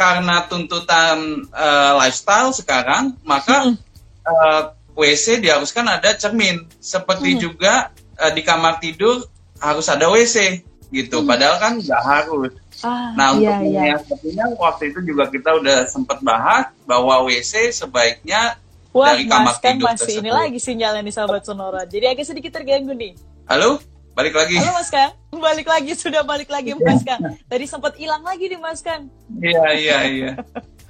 karena 0.00 0.48
tuntutan 0.48 1.44
uh, 1.52 1.92
lifestyle 2.00 2.56
sekarang 2.56 3.20
maka 3.20 3.68
mm-hmm. 3.68 3.76
uh, 4.24 4.62
WC 4.96 5.44
diharuskan 5.44 5.92
ada 5.92 6.16
cermin. 6.16 6.64
Seperti 6.80 7.36
mm-hmm. 7.36 7.44
juga 7.44 7.92
uh, 8.16 8.32
di 8.32 8.40
kamar 8.40 8.80
tidur 8.80 9.28
harus 9.62 9.86
ada 9.86 10.10
WC 10.10 10.66
gitu. 10.90 11.22
Hmm. 11.22 11.28
Padahal 11.30 11.56
kan 11.62 11.72
nggak 11.78 12.02
harus. 12.02 12.52
Ah, 12.82 13.14
nah 13.14 13.38
untuk 13.38 13.46
iya, 13.70 13.94
iya. 13.94 14.50
waktu 14.58 14.90
itu 14.90 15.00
juga 15.06 15.30
kita 15.30 15.54
udah 15.54 15.86
sempat 15.86 16.18
bahas 16.18 16.74
bahwa 16.82 17.22
WC 17.30 17.70
sebaiknya 17.70 18.58
Wah, 18.90 19.14
dari 19.14 19.30
kamar 19.30 19.54
mas, 19.54 19.62
kan 19.62 19.78
tidur 19.78 19.86
masih 19.88 20.00
tersebut. 20.02 20.22
ini 20.26 20.30
lagi 20.34 20.58
sinyalnya 20.58 21.02
nih 21.06 21.14
sahabat 21.14 21.42
Sonora. 21.46 21.86
Jadi 21.86 22.04
agak 22.10 22.26
sedikit 22.26 22.52
terganggu 22.58 22.90
nih. 22.92 23.14
Halo, 23.46 23.78
balik 24.18 24.34
lagi. 24.34 24.58
Halo 24.58 24.74
Mas 24.74 24.90
Kang, 24.90 25.14
balik 25.46 25.66
lagi 25.70 25.92
sudah 25.94 26.26
balik 26.26 26.50
lagi 26.50 26.74
Mas 26.76 27.06
Kang. 27.06 27.22
Tadi 27.46 27.64
sempat 27.70 27.94
hilang 27.96 28.26
lagi 28.26 28.50
nih 28.50 28.58
Mas 28.58 28.82
Kang. 28.82 29.06
Iya 29.38 29.64
iya 29.78 29.98
iya. 30.10 30.30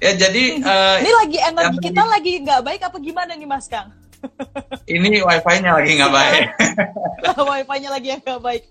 Ya 0.01 0.11
jadi 0.17 0.43
uh, 0.59 0.97
ini 1.05 1.11
lagi 1.13 1.37
energi 1.39 1.77
kita 1.79 2.03
lagi 2.03 2.33
nggak 2.41 2.61
baik 2.65 2.81
apa 2.89 2.97
gimana 2.97 3.31
nih 3.37 3.47
Mas 3.47 3.69
Kang? 3.69 3.93
Ini 4.83 5.23
wifi-nya 5.23 5.79
lagi 5.79 5.91
nggak 5.95 6.13
baik. 6.13 6.47
wifi-nya 7.51 7.89
lagi 7.89 8.07
yang 8.11 8.21
nggak 8.21 8.41
baik. 8.43 8.63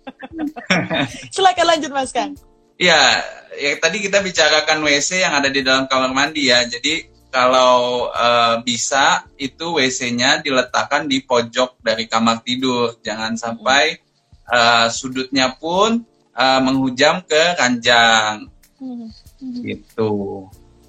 Silakan 1.35 1.66
lanjut 1.66 1.90
Mas 1.92 2.12
Kang. 2.12 2.37
Ya, 2.76 3.23
ya 3.56 3.78
tadi 3.78 4.02
kita 4.02 4.21
bicarakan 4.21 4.82
WC 4.82 5.23
yang 5.23 5.35
ada 5.38 5.49
di 5.49 5.64
dalam 5.64 5.88
kamar 5.88 6.12
mandi 6.12 6.50
ya. 6.50 6.64
Jadi 6.66 7.09
kalau 7.32 8.12
uh, 8.12 8.61
bisa 8.61 9.25
itu 9.40 9.80
WC-nya 9.80 10.44
diletakkan 10.44 11.09
di 11.09 11.25
pojok 11.25 11.80
dari 11.80 12.04
kamar 12.04 12.44
tidur. 12.44 13.00
Jangan 13.00 13.40
sampai 13.40 13.97
uh, 14.52 14.92
sudutnya 14.92 15.56
pun 15.56 16.04
uh, 16.37 16.61
menghujam 16.61 17.25
ke 17.25 17.56
ranjang. 17.56 18.52
Hmm. 18.76 19.09
Gitu. 19.40 20.12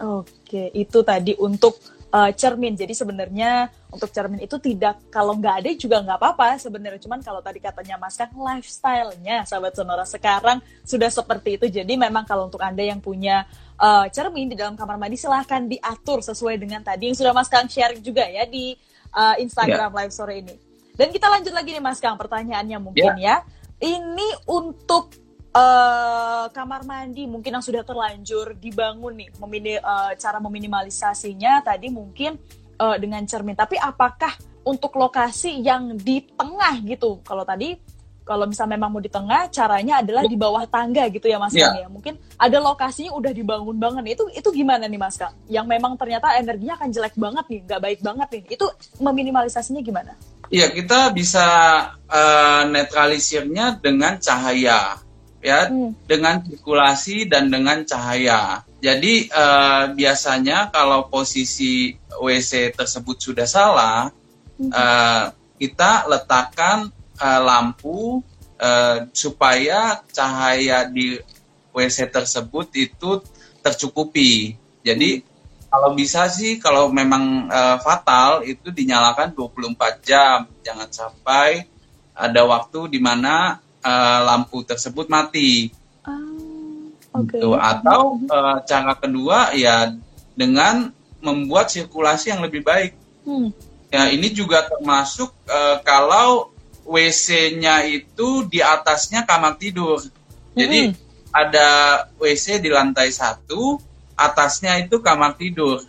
Oke, 0.03 0.63
itu 0.75 0.99
tadi 1.07 1.31
untuk 1.39 1.79
uh, 2.11 2.31
cermin. 2.35 2.75
Jadi 2.75 2.91
sebenarnya 2.91 3.71
untuk 3.93 4.09
cermin 4.09 4.41
itu 4.41 4.57
tidak 4.57 4.97
kalau 5.13 5.37
nggak 5.37 5.61
ada 5.61 5.69
juga 5.77 6.01
nggak 6.01 6.17
apa-apa 6.17 6.57
sebenarnya. 6.57 6.97
Cuman 6.97 7.21
kalau 7.21 7.39
tadi 7.45 7.61
katanya 7.61 8.01
Mas 8.01 8.17
kan 8.17 8.33
lifestyle-nya 8.33 9.45
sahabat 9.45 9.77
Sonora 9.77 10.03
sekarang 10.03 10.57
sudah 10.81 11.13
seperti 11.13 11.61
itu. 11.61 11.65
Jadi 11.69 11.93
memang 11.93 12.25
kalau 12.25 12.49
untuk 12.49 12.59
anda 12.65 12.81
yang 12.81 12.97
punya 12.97 13.45
uh, 13.77 14.09
cermin 14.09 14.49
di 14.49 14.57
dalam 14.57 14.73
kamar 14.73 14.97
mandi 14.97 15.15
silahkan 15.15 15.61
diatur 15.69 16.25
sesuai 16.25 16.57
dengan 16.57 16.81
tadi 16.81 17.13
yang 17.13 17.17
sudah 17.17 17.31
Mas 17.31 17.47
Kang 17.47 17.69
share 17.69 17.93
juga 18.01 18.25
ya 18.25 18.49
di 18.49 18.73
uh, 19.13 19.37
Instagram 19.37 19.93
yeah. 19.93 19.99
live 20.01 20.13
sore 20.13 20.41
ini. 20.41 20.55
Dan 20.93 21.13
kita 21.13 21.29
lanjut 21.29 21.53
lagi 21.53 21.69
nih 21.73 21.83
Mas 21.83 22.01
Kang 22.01 22.17
pertanyaannya 22.17 22.77
mungkin 22.81 23.13
yeah. 23.21 23.37
ya. 23.41 23.81
Ini 23.83 24.47
untuk 24.49 25.13
uh, 25.53 26.45
kamar 26.49 26.81
mandi 26.83 27.29
mungkin 27.29 27.53
yang 27.59 27.65
sudah 27.65 27.85
terlanjur 27.85 28.57
dibangun 28.57 29.13
nih, 29.17 29.29
memini, 29.37 29.73
uh, 29.77 30.11
cara 30.17 30.41
meminimalisasinya 30.41 31.61
tadi 31.61 31.93
mungkin 31.93 32.35
uh, 32.83 32.95
dengan 32.99 33.23
cermin. 33.23 33.55
Tapi 33.55 33.79
apakah 33.79 34.35
untuk 34.67 34.99
lokasi 34.99 35.63
yang 35.63 35.95
di 35.95 36.27
tengah 36.35 36.83
gitu? 36.83 37.23
Kalau 37.23 37.47
tadi 37.47 37.79
kalau 38.23 38.47
misalnya 38.47 38.79
memang 38.79 38.95
mau 38.95 39.03
di 39.03 39.11
tengah, 39.11 39.51
caranya 39.51 39.99
adalah 39.99 40.23
di 40.23 40.39
bawah 40.39 40.63
tangga 40.63 41.11
gitu 41.11 41.27
ya 41.27 41.35
Mas 41.35 41.51
yeah. 41.51 41.67
Kang 41.67 41.79
ya. 41.83 41.87
Mungkin 41.91 42.13
ada 42.39 42.57
lokasinya 42.63 43.11
udah 43.19 43.35
dibangun 43.35 43.75
banget 43.75 44.15
Itu 44.15 44.31
itu 44.31 44.49
gimana 44.63 44.87
nih 44.87 44.95
Mas 44.95 45.19
Kang? 45.19 45.35
Yang 45.51 45.67
memang 45.67 45.99
ternyata 45.99 46.31
energinya 46.39 46.79
akan 46.79 46.89
jelek 46.89 47.15
banget 47.19 47.45
nih, 47.51 47.59
nggak 47.67 47.81
baik 47.83 47.99
banget 47.99 48.27
nih. 48.31 48.43
Itu 48.55 48.65
meminimalisasinya 49.03 49.83
gimana? 49.83 50.15
Iya, 50.47 50.71
kita 50.71 51.11
bisa 51.11 51.45
uh, 52.07 52.63
netralisirnya 52.71 53.83
dengan 53.83 54.15
cahaya 54.23 55.03
ya 55.43 55.67
hmm. 55.67 56.07
dengan 56.07 56.39
sirkulasi 56.39 57.27
dan 57.27 57.51
dengan 57.51 57.83
cahaya. 57.83 58.63
Jadi 58.79 59.27
uh, 59.27 59.91
biasanya 59.91 60.71
kalau 60.71 61.11
posisi 61.11 61.93
WC 62.15 62.71
tersebut 62.71 63.19
sudah 63.19 63.43
salah, 63.43 64.07
hmm. 64.55 64.71
uh, 64.71 65.35
kita 65.59 66.07
letakkan 66.07 66.87
uh, 67.19 67.41
lampu 67.43 68.23
uh, 68.57 68.97
supaya 69.11 69.99
cahaya 70.15 70.87
di 70.87 71.19
WC 71.75 72.07
tersebut 72.07 72.71
itu 72.79 73.19
tercukupi. 73.59 74.55
Jadi 74.79 75.19
hmm. 75.19 75.27
kalau 75.67 75.91
bisa 75.91 76.31
sih 76.31 76.55
kalau 76.55 76.87
memang 76.87 77.51
uh, 77.51 77.77
fatal 77.83 78.47
itu 78.47 78.71
dinyalakan 78.71 79.35
24 79.35 80.07
jam. 80.07 80.47
Jangan 80.63 80.87
sampai 80.87 81.67
ada 82.15 82.41
waktu 82.45 82.93
di 82.93 82.99
mana 83.01 83.59
uh, 83.83 84.19
lampu 84.25 84.63
tersebut 84.63 85.11
mati. 85.11 85.69
Uh, 86.07 86.89
okay. 87.13 87.39
gitu. 87.39 87.53
Atau 87.59 88.23
uh, 88.31 88.57
cara 88.63 88.95
kedua 88.97 89.53
ya 89.53 89.93
dengan 90.33 90.89
membuat 91.23 91.69
sirkulasi 91.69 92.33
yang 92.33 92.41
lebih 92.41 92.65
baik. 92.65 92.97
Hmm. 93.23 93.53
Ya 93.93 94.09
ini 94.09 94.33
juga 94.33 94.65
termasuk 94.65 95.29
uh, 95.45 95.77
kalau 95.85 96.49
WC-nya 96.83 97.87
itu 97.87 98.43
di 98.49 98.59
atasnya 98.59 99.23
kamar 99.23 99.55
tidur. 99.55 100.03
Jadi 100.53 100.91
hmm. 100.91 100.95
ada 101.31 101.67
WC 102.19 102.59
di 102.59 102.67
lantai 102.67 103.13
satu, 103.13 103.79
atasnya 104.19 104.83
itu 104.83 104.99
kamar 104.99 105.39
tidur. 105.39 105.79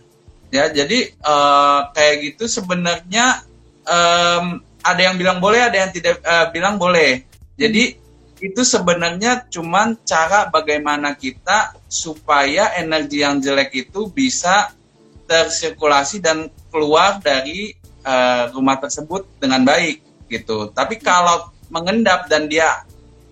Ya 0.53 0.71
jadi 0.71 1.11
uh, 1.19 1.91
kayak 1.91 2.15
gitu 2.31 2.47
sebenarnya 2.47 3.43
um, 3.83 4.63
ada 4.85 5.01
yang 5.01 5.17
bilang 5.17 5.41
boleh, 5.41 5.65
ada 5.65 5.77
yang 5.83 5.91
tidak 5.91 6.21
uh, 6.23 6.47
bilang 6.53 6.79
boleh. 6.79 7.25
Jadi 7.55 7.97
itu 8.43 8.61
sebenarnya 8.67 9.47
cuman 9.47 9.95
cara 10.03 10.51
bagaimana 10.51 11.15
kita 11.15 11.71
supaya 11.87 12.75
energi 12.75 13.23
yang 13.23 13.39
jelek 13.39 13.87
itu 13.87 14.11
bisa 14.11 14.75
tersirkulasi 15.25 16.19
dan 16.21 16.51
keluar 16.69 17.23
dari 17.23 17.73
uh, 18.03 18.51
rumah 18.51 18.77
tersebut 18.77 19.25
dengan 19.39 19.63
baik 19.63 20.03
gitu. 20.27 20.69
Tapi 20.75 20.99
kalau 20.99 21.49
mengendap 21.71 22.27
dan 22.29 22.45
dia 22.51 22.85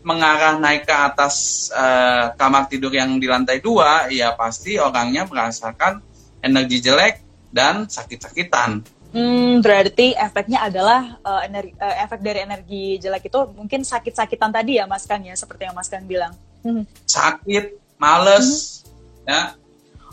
mengarah 0.04 0.60
naik 0.60 0.84
ke 0.84 0.96
atas 0.96 1.68
uh, 1.72 2.36
kamar 2.36 2.68
tidur 2.68 2.92
yang 2.92 3.20
di 3.20 3.28
lantai 3.28 3.64
dua, 3.64 4.12
ya 4.12 4.36
pasti 4.36 4.76
orangnya 4.76 5.24
merasakan 5.24 6.04
energi 6.44 6.84
jelek 6.84 7.24
dan 7.54 7.88
sakit-sakitan. 7.88 8.84
Hmm, 9.14 9.62
berarti 9.62 10.18
efeknya 10.18 10.66
adalah 10.66 11.22
uh, 11.22 11.46
energi, 11.46 11.78
uh, 11.78 11.96
efek 12.02 12.26
dari 12.26 12.40
energi 12.42 12.98
jelek 12.98 13.30
itu 13.30 13.40
mungkin 13.54 13.86
sakit-sakitan 13.86 14.50
tadi 14.50 14.82
ya 14.82 14.90
Mas 14.90 15.06
Kang 15.06 15.22
ya, 15.22 15.38
seperti 15.38 15.70
yang 15.70 15.78
Mas 15.78 15.86
Kang 15.86 16.10
bilang. 16.10 16.34
Hmm. 16.66 16.82
Sakit, 17.06 17.78
males, 18.02 18.82
hmm. 18.82 19.30
ya. 19.30 19.42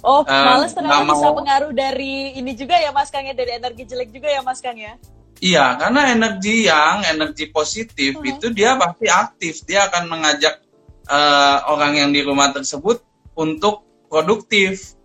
Oh, 0.04 0.20
uh, 0.20 0.28
males 0.28 0.76
ternyata 0.76 1.08
bisa 1.16 1.32
pengaruh 1.32 1.72
dari 1.72 2.36
ini 2.36 2.52
juga 2.52 2.76
ya 2.76 2.92
Mas 2.92 3.08
Kang 3.08 3.24
ya, 3.24 3.32
dari 3.32 3.56
energi 3.56 3.88
jelek 3.88 4.12
juga 4.12 4.28
ya 4.28 4.44
Mas 4.44 4.60
Kang 4.60 4.76
ya? 4.76 5.00
Iya, 5.40 5.80
karena 5.80 6.12
energi 6.12 6.68
yang 6.68 7.00
energi 7.00 7.48
positif 7.48 8.20
hmm. 8.20 8.30
itu 8.36 8.46
dia 8.52 8.76
pasti 8.76 9.08
aktif, 9.08 9.64
dia 9.64 9.88
akan 9.88 10.12
mengajak 10.12 10.60
uh, 11.08 11.72
orang 11.72 12.04
yang 12.04 12.10
di 12.12 12.20
rumah 12.20 12.52
tersebut 12.52 13.00
untuk 13.32 13.80
produktif. 14.12 14.99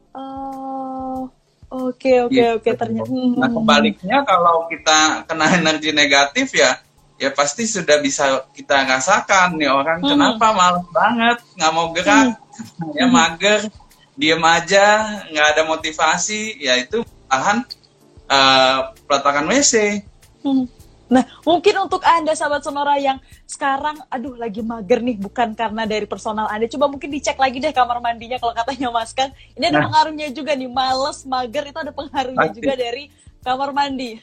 Oke 1.85 2.13
oke 2.25 2.33
gitu. 2.33 2.57
oke 2.57 2.71
ternyata. 2.73 3.11
Nah 3.11 3.49
kebaliknya 3.51 4.17
kalau 4.25 4.65
kita 4.71 5.27
kena 5.29 5.45
energi 5.53 5.91
negatif 5.93 6.55
ya 6.57 6.81
ya 7.15 7.31
pasti 7.31 7.63
sudah 7.63 8.03
bisa 8.03 8.43
kita 8.51 8.83
rasakan 8.83 9.55
nih 9.55 9.71
orang 9.71 10.03
hmm. 10.03 10.09
kenapa 10.11 10.51
malas 10.51 10.87
banget 10.91 11.37
nggak 11.55 11.71
mau 11.71 11.87
gerak 11.95 12.35
hmm. 12.35 12.91
ya 12.91 13.05
mager 13.07 13.61
diem 14.19 14.43
aja 14.43 14.87
nggak 15.31 15.47
ada 15.55 15.63
motivasi 15.63 16.59
ya 16.59 16.75
itu 16.75 17.07
bahan 17.31 17.63
uh, 18.27 18.91
peletakan 19.07 19.47
WC 19.47 20.03
hmm. 20.43 20.67
Nah, 21.05 21.23
mungkin 21.45 21.75
untuk 21.85 22.01
Anda 22.01 22.33
sahabat 22.33 22.65
Sonora 22.65 22.97
yang 22.97 23.21
sekarang 23.45 24.01
aduh 24.09 24.33
lagi 24.33 24.65
mager 24.65 25.05
nih 25.05 25.21
bukan 25.21 25.53
karena 25.53 25.85
dari 25.85 26.09
personal 26.09 26.49
Anda, 26.49 26.65
coba 26.65 26.89
mungkin 26.89 27.13
dicek 27.13 27.37
lagi 27.37 27.61
deh 27.61 27.69
kamar 27.69 28.01
mandinya 28.01 28.41
kalau 28.41 28.53
katanya 28.57 28.89
Mas 28.89 29.13
Kang. 29.13 29.29
Ini 29.53 29.69
ada 29.69 29.77
nah. 29.79 29.85
pengaruhnya 29.91 30.27
juga 30.33 30.57
nih, 30.57 30.69
males, 30.69 31.21
mager 31.29 31.63
itu 31.69 31.77
ada 31.77 31.93
pengaruhnya 31.93 32.49
juga 32.53 32.73
dari 32.73 33.03
kamar 33.45 33.69
mandi. 33.71 34.17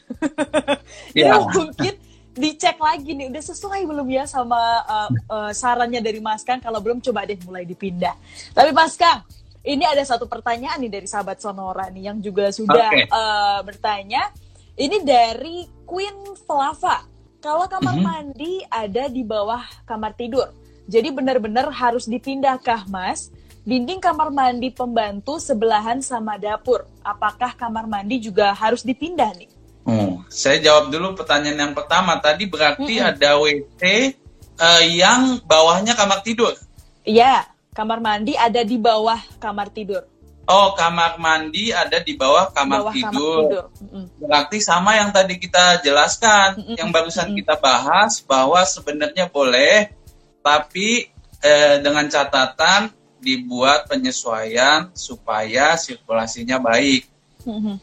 Ya. 1.12 1.37
Ini 1.37 1.53
mungkin 1.53 1.95
dicek 2.33 2.81
lagi 2.81 3.12
nih 3.12 3.29
udah 3.29 3.45
sesuai 3.45 3.85
belum 3.85 4.09
ya 4.09 4.25
sama 4.25 4.57
uh, 4.89 5.11
uh, 5.29 5.51
sarannya 5.53 6.01
dari 6.01 6.19
Mas 6.19 6.41
Kang 6.41 6.59
kalau 6.59 6.81
belum 6.81 7.05
coba 7.05 7.29
deh 7.29 7.37
mulai 7.45 7.69
dipindah. 7.69 8.17
Tapi 8.57 8.73
Mas 8.73 8.97
Kang, 8.97 9.21
ini 9.62 9.85
ada 9.85 10.01
satu 10.03 10.25
pertanyaan 10.25 10.81
nih 10.81 10.91
dari 10.91 11.07
sahabat 11.07 11.39
Sonora 11.39 11.93
nih 11.93 12.09
yang 12.11 12.19
juga 12.19 12.49
sudah 12.51 12.89
okay. 12.91 13.05
uh, 13.12 13.61
bertanya 13.62 14.33
ini 14.76 15.05
dari 15.05 15.69
Queen 15.85 16.37
Flava. 16.49 17.05
Kalau 17.43 17.67
kamar 17.67 17.99
mm 17.99 18.00
-hmm. 18.00 18.07
mandi 18.07 18.52
ada 18.71 19.11
di 19.11 19.23
bawah 19.26 19.62
kamar 19.83 20.14
tidur. 20.14 20.55
Jadi 20.87 21.11
benar-benar 21.11 21.71
harus 21.75 22.07
dipindahkah, 22.07 22.87
Mas? 22.87 23.35
Dinding 23.62 24.02
kamar 24.02 24.31
mandi 24.31 24.71
pembantu 24.75 25.38
sebelahan 25.38 26.02
sama 26.02 26.38
dapur. 26.38 26.87
Apakah 27.02 27.55
kamar 27.55 27.87
mandi 27.87 28.19
juga 28.23 28.50
harus 28.55 28.83
dipindah 28.83 29.31
nih? 29.38 29.50
Oh, 29.83 30.23
saya 30.31 30.62
jawab 30.62 30.95
dulu 30.95 31.19
pertanyaan 31.19 31.71
yang 31.71 31.75
pertama. 31.75 32.19
Tadi 32.23 32.47
berarti 32.47 32.95
mm 32.99 33.02
-hmm. 33.02 33.11
ada 33.11 33.31
WC 33.38 33.83
uh, 34.59 34.83
yang 34.87 35.43
bawahnya 35.43 35.99
kamar 35.99 36.23
tidur. 36.23 36.55
Iya, 37.02 37.47
kamar 37.75 37.99
mandi 37.99 38.38
ada 38.38 38.62
di 38.62 38.79
bawah 38.79 39.19
kamar 39.43 39.75
tidur. 39.75 40.07
Oh, 40.42 40.75
kamar 40.75 41.22
mandi 41.22 41.70
ada 41.70 42.02
di 42.02 42.18
bawah 42.18 42.50
kamar 42.50 42.90
bawah 42.90 42.94
tidur. 42.94 43.42
Kamar 43.46 43.70
tidur. 43.70 43.94
Mm. 43.94 44.06
Berarti 44.18 44.58
sama 44.58 44.99
yang 44.99 45.14
tadi 45.14 45.38
kita 45.38 45.78
jelaskan, 45.87 46.58
mm 46.58 46.62
-mm. 46.66 46.76
yang 46.82 46.90
barusan 46.90 47.30
mm 47.30 47.32
-mm. 47.32 47.38
kita 47.46 47.54
bahas 47.62 48.12
bahwa 48.26 48.61
sebenarnya 48.66 49.30
boleh, 49.30 49.94
tapi 50.42 51.06
eh, 51.38 51.76
dengan 51.78 52.11
catatan 52.11 52.90
dibuat 53.22 53.87
penyesuaian 53.87 54.90
supaya 54.99 55.78
sirkulasinya 55.78 56.58
baik. 56.58 57.06
Mm 57.46 57.58
-hmm. 57.62 57.76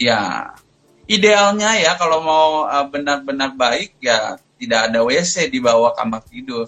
Ya, 0.00 0.56
idealnya 1.04 1.76
ya 1.76 2.00
kalau 2.00 2.24
mau 2.24 2.64
eh, 2.64 2.86
benar-benar 2.88 3.52
uh, 3.52 3.56
baik 3.60 4.00
ya 4.00 4.40
tidak 4.56 4.88
ada 4.88 5.04
WC 5.04 5.52
di 5.52 5.60
bawah 5.60 5.92
kamar 5.92 6.24
tidur. 6.24 6.64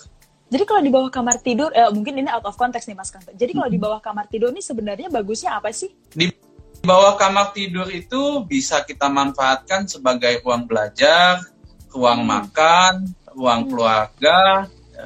Jadi 0.48 0.64
kalau 0.64 0.80
di 0.80 0.88
bawah 0.88 1.10
kamar 1.12 1.36
tidur, 1.44 1.68
eh, 1.76 1.92
mungkin 1.92 2.24
ini 2.24 2.28
out 2.32 2.44
of 2.48 2.56
context 2.56 2.88
nih 2.88 2.96
Mas 2.96 3.12
Kanto. 3.12 3.36
Jadi 3.36 3.52
kalau 3.52 3.68
di 3.68 3.76
bawah 3.76 4.00
kamar 4.00 4.32
tidur 4.32 4.48
ini 4.48 4.64
sebenarnya 4.64 5.12
bagusnya 5.12 5.60
apa 5.60 5.68
sih? 5.76 5.92
Di 6.16 6.32
bawah 6.80 7.20
kamar 7.20 7.52
tidur 7.52 7.84
itu 7.92 8.44
bisa 8.48 8.80
kita 8.80 9.12
manfaatkan 9.12 9.84
sebagai 9.84 10.40
ruang 10.40 10.64
belajar, 10.64 11.44
ruang 11.92 12.24
hmm. 12.24 12.28
makan, 12.32 12.92
ruang 13.36 13.60
hmm. 13.64 13.70
keluarga, 13.70 14.40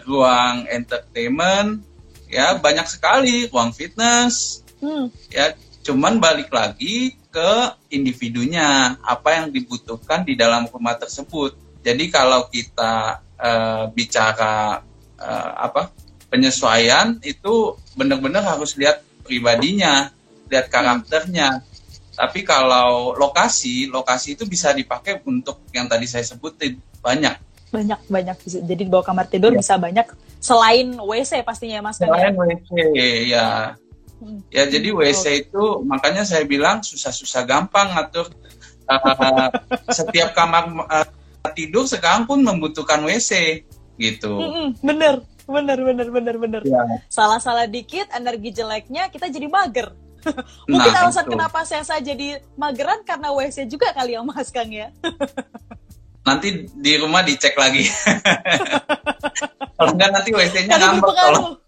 ruang 0.06 0.54
entertainment, 0.70 1.82
ya 2.30 2.54
banyak 2.62 2.86
sekali, 2.86 3.50
ruang 3.50 3.74
fitness. 3.74 4.62
Hmm. 4.78 5.10
Ya, 5.26 5.58
cuman 5.82 6.22
balik 6.22 6.54
lagi 6.54 7.18
ke 7.34 7.52
individunya, 7.90 8.94
apa 9.02 9.42
yang 9.42 9.46
dibutuhkan 9.50 10.22
di 10.22 10.38
dalam 10.38 10.70
rumah 10.70 10.94
tersebut. 10.94 11.58
Jadi 11.82 12.14
kalau 12.14 12.46
kita 12.46 13.18
uh, 13.42 13.90
bicara 13.90 14.86
uh, 15.20 15.50
apa 15.68 15.92
penyesuaian 16.32 17.20
itu 17.20 17.76
benar-benar 17.92 18.40
harus 18.40 18.72
lihat 18.80 19.04
pribadinya, 19.20 20.08
lihat 20.48 20.72
karakternya. 20.72 21.60
Tapi 22.12 22.44
kalau 22.44 23.16
lokasi, 23.16 23.88
lokasi 23.88 24.36
itu 24.36 24.44
bisa 24.44 24.72
dipakai 24.72 25.20
untuk 25.24 25.64
yang 25.72 25.88
tadi 25.88 26.04
saya 26.08 26.24
sebutin 26.24 26.76
banyak. 27.00 27.36
Banyak 27.72 28.00
banyak. 28.08 28.36
Jadi 28.44 28.82
di 28.84 28.90
bawah 28.92 29.12
kamar 29.12 29.28
tidur 29.28 29.52
ya. 29.56 29.60
bisa 29.60 29.80
banyak 29.80 30.04
selain 30.42 30.92
WC 31.00 31.40
pastinya 31.40 31.80
ya 31.80 31.82
Mas. 31.84 31.96
Ya? 31.96 32.08
Selain 32.08 32.34
WC 32.36 32.68
ya. 33.28 33.48
Hmm. 34.22 34.38
Ya 34.52 34.64
jadi 34.68 34.88
WC 34.92 35.24
oh. 35.24 35.34
itu 35.34 35.64
makanya 35.88 36.22
saya 36.22 36.44
bilang 36.46 36.84
susah-susah 36.84 37.42
gampang 37.42 37.90
ngatur 37.90 38.30
uh, 38.86 39.50
setiap 39.98 40.30
kamar 40.36 40.68
uh, 40.86 41.06
tidur 41.56 41.88
sekarang 41.90 42.28
pun 42.28 42.38
membutuhkan 42.38 43.02
WC 43.02 43.64
gitu. 44.00 44.38
bener, 44.80 45.20
bener, 45.46 45.78
bener, 45.78 46.08
bener, 46.08 46.36
bener. 46.38 46.62
Ya. 46.64 46.82
Salah-salah 47.08 47.66
dikit, 47.68 48.08
energi 48.14 48.54
jeleknya 48.54 49.10
kita 49.12 49.28
jadi 49.28 49.48
mager. 49.48 49.92
Mungkin 50.70 50.92
nah, 50.94 51.06
alasan 51.06 51.26
itu. 51.26 51.32
kenapa 51.34 51.66
saya, 51.66 51.82
saya 51.82 52.00
jadi 52.02 52.38
mageran 52.54 53.02
karena 53.02 53.34
WC 53.34 53.66
juga 53.66 53.90
kali 53.90 54.14
ya 54.14 54.22
Mas 54.22 54.50
Kang 54.54 54.70
ya. 54.70 54.90
nanti 56.26 56.70
di 56.70 56.92
rumah 56.98 57.26
dicek 57.26 57.58
lagi. 57.58 57.82
kalau 59.78 59.90
enggak 59.90 60.10
nanti 60.14 60.30
WC-nya 60.30 60.78
ngambek 60.78 61.14
kalau. 61.18 61.58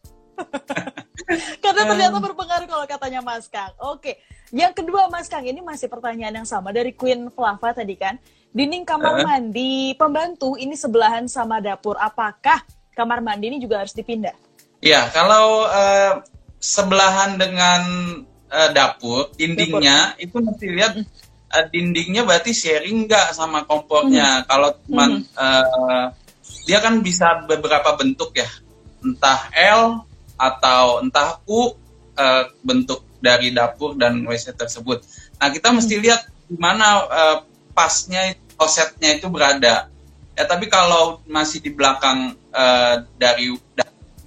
Karena 1.58 1.82
ternyata 1.90 2.18
berpengaruh 2.22 2.66
kalau 2.70 2.87
katanya 2.87 3.20
Mas 3.22 3.50
Kang. 3.50 3.74
Oke, 3.82 4.22
yang 4.54 4.70
kedua 4.70 5.10
Mas 5.10 5.26
Kang 5.26 5.42
ini 5.42 5.58
masih 5.58 5.90
pertanyaan 5.90 6.42
yang 6.42 6.48
sama 6.48 6.70
dari 6.70 6.94
Queen 6.94 7.26
Flava 7.34 7.74
tadi 7.74 7.98
kan. 7.98 8.14
Dinding 8.54 8.86
kamar 8.86 9.26
mandi 9.26 9.98
pembantu 9.98 10.54
ini 10.54 10.78
sebelahan 10.78 11.26
sama 11.26 11.58
dapur. 11.58 11.98
Apakah 11.98 12.62
kamar 12.94 13.18
mandi 13.18 13.50
ini 13.50 13.58
juga 13.58 13.82
harus 13.82 13.90
dipindah? 13.90 14.30
Ya, 14.78 15.10
kalau 15.10 15.66
uh, 15.66 16.22
sebelahan 16.62 17.34
dengan 17.34 17.82
uh, 18.46 18.70
dapur, 18.70 19.34
dindingnya 19.34 20.14
dapur. 20.14 20.22
itu 20.22 20.36
mesti 20.38 20.66
lihat 20.70 20.92
uh, 21.50 21.66
dindingnya 21.66 22.22
berarti 22.22 22.54
sharing 22.54 23.10
nggak 23.10 23.34
sama 23.34 23.66
kompornya. 23.66 24.42
Hmm. 24.42 24.46
Kalau 24.46 24.70
cuma 24.86 25.04
hmm. 25.10 25.22
uh, 25.34 26.06
dia 26.62 26.78
kan 26.78 27.02
bisa 27.02 27.42
beberapa 27.50 27.98
bentuk 27.98 28.38
ya, 28.38 28.46
entah 29.02 29.50
L 29.50 30.06
atau 30.38 31.02
entah 31.02 31.42
U 31.50 31.74
uh, 32.14 32.44
bentuk 32.62 33.02
dari 33.18 33.50
dapur 33.50 33.98
dan 33.98 34.22
WC 34.22 34.54
tersebut. 34.54 35.02
Nah 35.42 35.50
kita 35.50 35.74
mesti 35.74 35.98
lihat 35.98 36.22
di 36.46 36.54
mana 36.54 37.02
uh, 37.02 37.36
pasnya 37.74 38.43
klosetnya 38.56 39.18
itu 39.18 39.26
berada. 39.28 39.90
Ya 40.34 40.44
tapi 40.50 40.66
kalau 40.66 41.22
masih 41.30 41.62
di 41.62 41.70
belakang 41.70 42.34
uh, 42.50 43.06
dari 43.14 43.54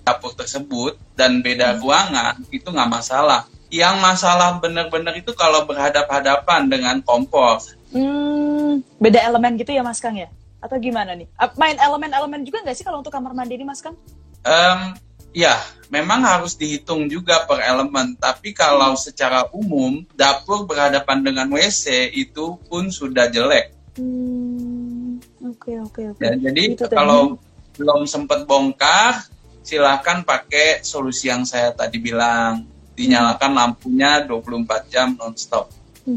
dapur 0.07 0.31
tersebut 0.31 0.95
dan 1.19 1.43
beda 1.43 1.75
hmm. 1.75 1.79
ruangan 1.83 2.35
itu 2.47 2.67
nggak 2.71 2.91
masalah. 2.91 3.43
Yang 3.67 3.95
masalah 3.99 4.63
benar-benar 4.63 5.11
itu 5.19 5.35
kalau 5.35 5.67
berhadap-hadapan 5.67 6.71
dengan 6.71 6.95
kompor. 7.03 7.59
Hmm, 7.91 8.79
beda 9.03 9.19
elemen 9.27 9.59
gitu 9.59 9.75
ya 9.75 9.83
Mas 9.83 9.99
Kang 9.99 10.15
ya? 10.15 10.31
Atau 10.63 10.79
gimana 10.79 11.11
nih? 11.11 11.27
Main 11.59 11.75
elemen-elemen 11.75 12.47
juga 12.47 12.63
nggak 12.63 12.75
sih 12.79 12.87
kalau 12.87 13.03
untuk 13.03 13.11
kamar 13.11 13.35
mandi 13.35 13.59
ini 13.59 13.67
Mas 13.67 13.83
Kang? 13.83 13.99
Um, 14.47 14.95
ya, 15.35 15.59
memang 15.91 16.23
harus 16.23 16.55
dihitung 16.55 17.11
juga 17.11 17.43
per 17.43 17.59
elemen. 17.59 18.15
Tapi 18.15 18.55
kalau 18.55 18.95
hmm. 18.95 19.03
secara 19.03 19.51
umum 19.51 20.07
dapur 20.15 20.63
berhadapan 20.63 21.19
dengan 21.19 21.51
WC 21.51 22.15
itu 22.15 22.55
pun 22.71 22.87
sudah 22.87 23.27
jelek 23.27 23.76
Hmm, 23.97 25.17
oke 25.41 25.71
oke 25.89 26.01
oke. 26.13 26.21
Ya, 26.21 26.37
jadi 26.37 26.61
itu 26.77 26.85
kalau 26.87 27.35
tadi. 27.35 27.81
belum 27.81 28.01
sempat 28.05 28.45
bongkar, 28.45 29.25
silahkan 29.65 30.21
pakai 30.21 30.85
solusi 30.85 31.33
yang 31.33 31.43
saya 31.43 31.73
tadi 31.73 31.97
bilang. 31.97 32.65
Dinyalakan 32.97 33.53
lampunya 33.53 34.25
24 34.25 34.89
jam 34.89 35.13
nonstop. 35.21 35.69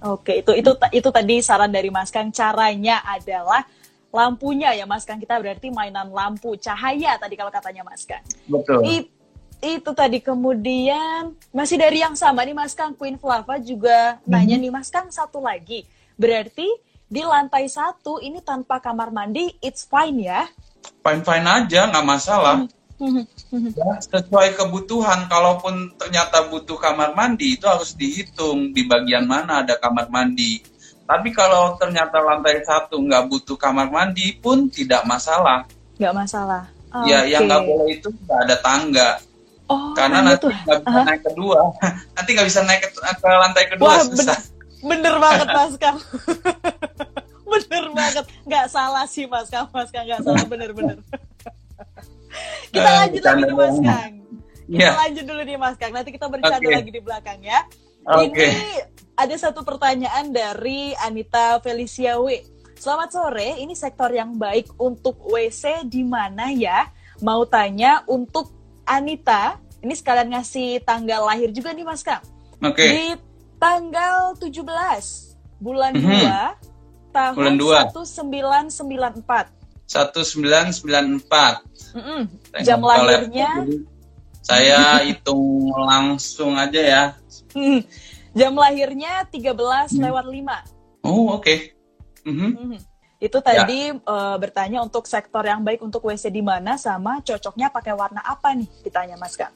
Oke, 0.00 0.40
itu 0.40 0.52
itu 0.56 0.72
itu 0.92 1.08
tadi 1.08 1.40
saran 1.40 1.72
dari 1.72 1.88
Mas 1.88 2.12
Kang. 2.12 2.28
Caranya 2.28 3.00
adalah 3.00 3.64
lampunya 4.12 4.76
ya 4.76 4.84
Mas 4.84 5.08
Kang. 5.08 5.16
Kita 5.16 5.40
berarti 5.40 5.72
mainan 5.72 6.08
lampu 6.12 6.52
cahaya 6.56 7.16
tadi 7.20 7.32
kalau 7.32 7.48
katanya 7.48 7.80
Mas 7.80 8.04
Kang. 8.04 8.24
Betul. 8.44 8.80
It, 8.88 9.06
itu 9.60 9.90
tadi 9.92 10.24
kemudian 10.24 11.36
masih 11.52 11.76
dari 11.76 12.00
yang 12.00 12.16
sama 12.16 12.44
nih 12.48 12.56
Mas 12.56 12.72
Kang 12.72 12.96
Queen 12.96 13.20
Flava 13.20 13.60
juga 13.60 14.16
mm 14.16 14.24
-hmm. 14.24 14.32
nanya 14.32 14.56
nih 14.56 14.72
Mas 14.72 14.88
Kang 14.88 15.12
satu 15.12 15.44
lagi 15.44 15.84
Berarti 16.20 16.68
di 17.08 17.24
lantai 17.24 17.64
satu 17.72 18.20
ini 18.20 18.44
tanpa 18.44 18.76
kamar 18.76 19.08
mandi, 19.08 19.56
it's 19.64 19.88
fine 19.88 20.20
ya? 20.20 20.44
Fine-fine 21.00 21.48
aja, 21.48 21.88
nggak 21.88 22.04
masalah. 22.04 22.68
Ya, 23.00 23.92
sesuai 24.04 24.52
kebutuhan, 24.60 25.24
kalaupun 25.32 25.96
ternyata 25.96 26.44
butuh 26.52 26.76
kamar 26.76 27.16
mandi, 27.16 27.56
itu 27.56 27.64
harus 27.64 27.96
dihitung 27.96 28.76
di 28.76 28.84
bagian 28.84 29.24
mana 29.24 29.64
ada 29.64 29.80
kamar 29.80 30.12
mandi. 30.12 30.60
Tapi 31.08 31.32
kalau 31.32 31.80
ternyata 31.80 32.20
lantai 32.20 32.60
satu 32.68 33.00
nggak 33.00 33.24
butuh 33.32 33.56
kamar 33.56 33.88
mandi 33.88 34.36
pun 34.36 34.68
tidak 34.68 35.08
masalah. 35.08 35.64
Nggak 35.96 36.14
masalah. 36.14 36.68
Oh, 36.92 37.08
ya, 37.08 37.24
okay. 37.24 37.32
yang 37.32 37.48
nggak 37.48 37.64
boleh 37.64 37.88
itu 37.96 38.08
nggak 38.12 38.40
ada 38.44 38.56
tangga. 38.60 39.10
Oh, 39.72 39.96
Karena 39.96 40.20
nanti 40.20 40.52
nggak 40.52 40.80
bisa 40.84 40.90
uh 40.90 40.92
-huh. 40.92 41.04
naik 41.08 41.22
kedua. 41.24 41.60
nanti 42.14 42.30
nggak 42.36 42.48
bisa 42.52 42.60
naik 42.68 42.80
ke, 42.84 42.88
ke 43.00 43.28
lantai 43.32 43.64
kedua 43.72 43.88
Wah, 43.88 44.04
susah. 44.04 44.59
Bener 44.80 45.14
banget 45.20 45.48
Mas 45.48 45.74
Kang. 45.76 45.98
bener 47.52 47.84
banget. 47.92 48.24
Nggak 48.48 48.66
salah 48.72 49.04
sih 49.04 49.24
Mas 49.28 49.48
Kang. 49.52 49.68
Mas 49.72 49.90
Kang 49.92 50.04
nggak 50.08 50.22
salah 50.24 50.44
bener-bener. 50.48 50.98
kita 52.70 52.88
uh, 52.88 52.96
lanjut 53.04 53.22
lagi 53.22 53.42
nih 53.42 53.56
Mas 53.56 53.78
Kang. 53.80 54.12
Kita 54.70 54.86
yeah. 54.86 54.94
lanjut 54.94 55.24
dulu 55.26 55.42
nih 55.42 55.58
Mas 55.58 55.76
Kang. 55.76 55.92
Nanti 55.92 56.10
kita 56.14 56.26
bercanda 56.30 56.62
okay. 56.62 56.76
lagi 56.78 56.90
di 56.94 57.00
belakang 57.02 57.40
ya. 57.42 57.60
Okay. 58.06 58.48
Ini 58.48 58.68
ada 59.18 59.34
satu 59.36 59.60
pertanyaan 59.60 60.32
dari 60.32 60.96
Anita 61.04 61.60
Felicia 61.60 62.16
W. 62.16 62.32
Selamat 62.80 63.12
sore, 63.12 63.60
ini 63.60 63.76
sektor 63.76 64.08
yang 64.08 64.40
baik 64.40 64.72
untuk 64.80 65.20
WC 65.28 65.84
di 65.84 66.00
mana 66.00 66.48
ya? 66.48 66.88
Mau 67.20 67.44
tanya 67.44 68.00
untuk 68.08 68.48
Anita, 68.88 69.60
ini 69.84 69.92
sekalian 69.92 70.32
ngasih 70.32 70.80
tanggal 70.80 71.28
lahir 71.28 71.52
juga 71.52 71.76
nih 71.76 71.84
Mas 71.84 72.00
Kang. 72.00 72.24
Oke. 72.64 72.80
Okay. 72.80 72.88
Di 72.88 73.04
tanggal 73.60 74.32
17 74.40 74.64
bulan 75.60 75.92
mm 75.92 76.02
-hmm. 76.02 76.56
2 77.12 77.12
tahun 77.12 77.36
bulan 77.36 77.60
2. 77.92 77.92
1994. 77.92 79.52
1994. 79.84 81.60
Mm 81.92 82.00
-mm. 82.00 82.24
Jam 82.64 82.80
lahirnya 82.80 83.68
saya 84.40 84.96
hitung 85.06 85.68
langsung 85.76 86.56
aja 86.56 86.80
ya. 86.80 87.12
Jam 88.32 88.54
lahirnya 88.54 89.26
13 89.28 89.52
hmm. 89.52 90.00
lewat 90.06 90.26
5. 90.30 91.02
Oh, 91.04 91.34
oke. 91.34 91.42
Okay. 91.42 91.74
Mm 92.24 92.34
-hmm. 92.34 92.50
Mm 92.56 92.66
-hmm. 92.72 92.80
Itu 93.20 93.36
tadi 93.44 93.92
ya. 93.92 94.00
uh, 94.08 94.40
bertanya 94.40 94.80
untuk 94.80 95.04
sektor 95.04 95.44
yang 95.44 95.60
baik 95.60 95.84
untuk 95.84 96.08
WC 96.08 96.32
di 96.32 96.40
mana 96.40 96.80
sama 96.80 97.20
cocoknya 97.20 97.68
pakai 97.68 97.92
warna 97.92 98.24
apa 98.24 98.56
nih? 98.56 98.64
Ditanya 98.80 99.20
Mas 99.20 99.36
Kang. 99.36 99.52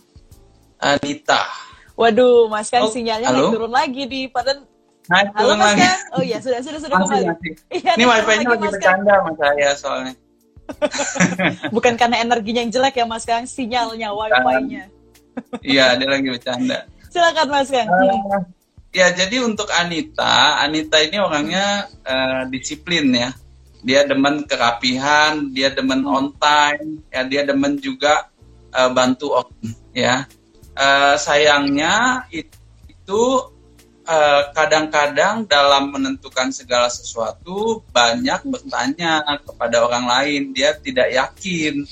Anita. 0.77 1.49
Waduh, 1.95 2.51
Mas 2.51 2.69
Kang 2.71 2.87
oh, 2.87 2.91
sinyalnya 2.91 3.31
naik 3.31 3.55
turun 3.55 3.71
lagi 3.71 4.03
di 4.11 4.27
pada 4.27 4.59
Naik 5.05 5.37
halo 5.37 5.55
Mas 5.55 5.77
lagi. 5.77 5.81
Kang. 5.85 6.01
Oh 6.17 6.23
iya, 6.25 6.39
sudah 6.41 6.59
sudah 6.65 6.81
sudah 6.81 6.97
masih, 6.97 7.07
kembali. 7.07 7.27
Masih. 7.29 7.53
Iya, 7.71 7.93
Ini 7.95 8.05
wifi-nya 8.09 8.47
lagi 8.51 8.67
bercanda 8.73 9.15
Mas 9.21 9.37
saya 9.37 9.69
soalnya. 9.77 10.15
Bukan 11.77 11.95
karena 12.01 12.17
energinya 12.25 12.61
yang 12.65 12.73
jelek 12.73 12.95
ya 12.99 13.07
Mas 13.07 13.25
Kang, 13.29 13.45
sinyalnya, 13.45 14.09
wifi-nya. 14.11 14.85
Iya, 15.61 15.87
dia 16.01 16.09
lagi 16.09 16.29
bercanda. 16.33 16.79
Silakan 17.13 17.47
Mas 17.53 17.69
Kang. 17.71 17.87
Uh, 17.87 18.43
ya, 18.91 19.13
jadi 19.13 19.45
untuk 19.45 19.69
Anita, 19.71 20.59
Anita 20.65 20.99
ini 20.99 21.21
orangnya 21.21 21.87
uh, 22.03 22.43
disiplin 22.51 23.13
ya 23.13 23.31
dia 23.85 24.01
demen 24.09 24.49
kerapihan, 24.49 25.53
dia 25.53 25.69
demen 25.69 26.01
hmm. 26.01 26.17
on 26.17 26.27
time, 26.41 27.05
ya 27.13 27.21
dia 27.29 27.45
demen 27.45 27.77
juga 27.77 28.33
uh, 28.73 28.89
bantu 28.89 29.37
ya. 29.93 30.25
Uh, 30.75 31.15
sayangnya 31.15 32.27
itu 32.35 33.23
eh, 34.05 34.43
kadang-kadang 34.51 35.43
uh, 35.43 35.49
dalam 35.49 35.95
menentukan 35.95 36.51
segala 36.51 36.91
sesuatu 36.91 37.79
banyak 37.95 38.43
bertanya 38.43 39.23
kepada 39.47 39.87
orang 39.87 40.11
lain, 40.11 40.51
dia 40.51 40.75
tidak 40.75 41.15
yakin 41.15 41.87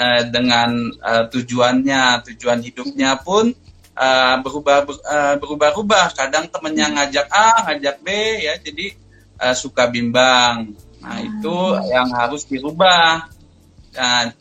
uh, 0.00 0.22
dengan 0.32 0.96
uh, 1.04 1.28
tujuannya, 1.28 2.24
tujuan 2.32 2.64
hidupnya 2.64 3.20
pun 3.20 3.52
uh, 4.00 4.36
berubah 4.40 4.88
uh, 4.88 5.34
berubah-ubah. 5.36 6.16
Kadang 6.16 6.48
temennya 6.48 6.88
ngajak 6.96 7.28
A, 7.28 7.68
ngajak 7.68 8.00
B, 8.00 8.08
ya 8.40 8.56
jadi 8.56 8.96
uh, 9.44 9.52
suka 9.52 9.92
bimbang 9.92 10.72
Nah, 11.06 11.22
itu 11.22 11.56
yang 11.86 12.10
harus 12.10 12.42
dirubah. 12.50 13.30
Nah, 13.94 14.34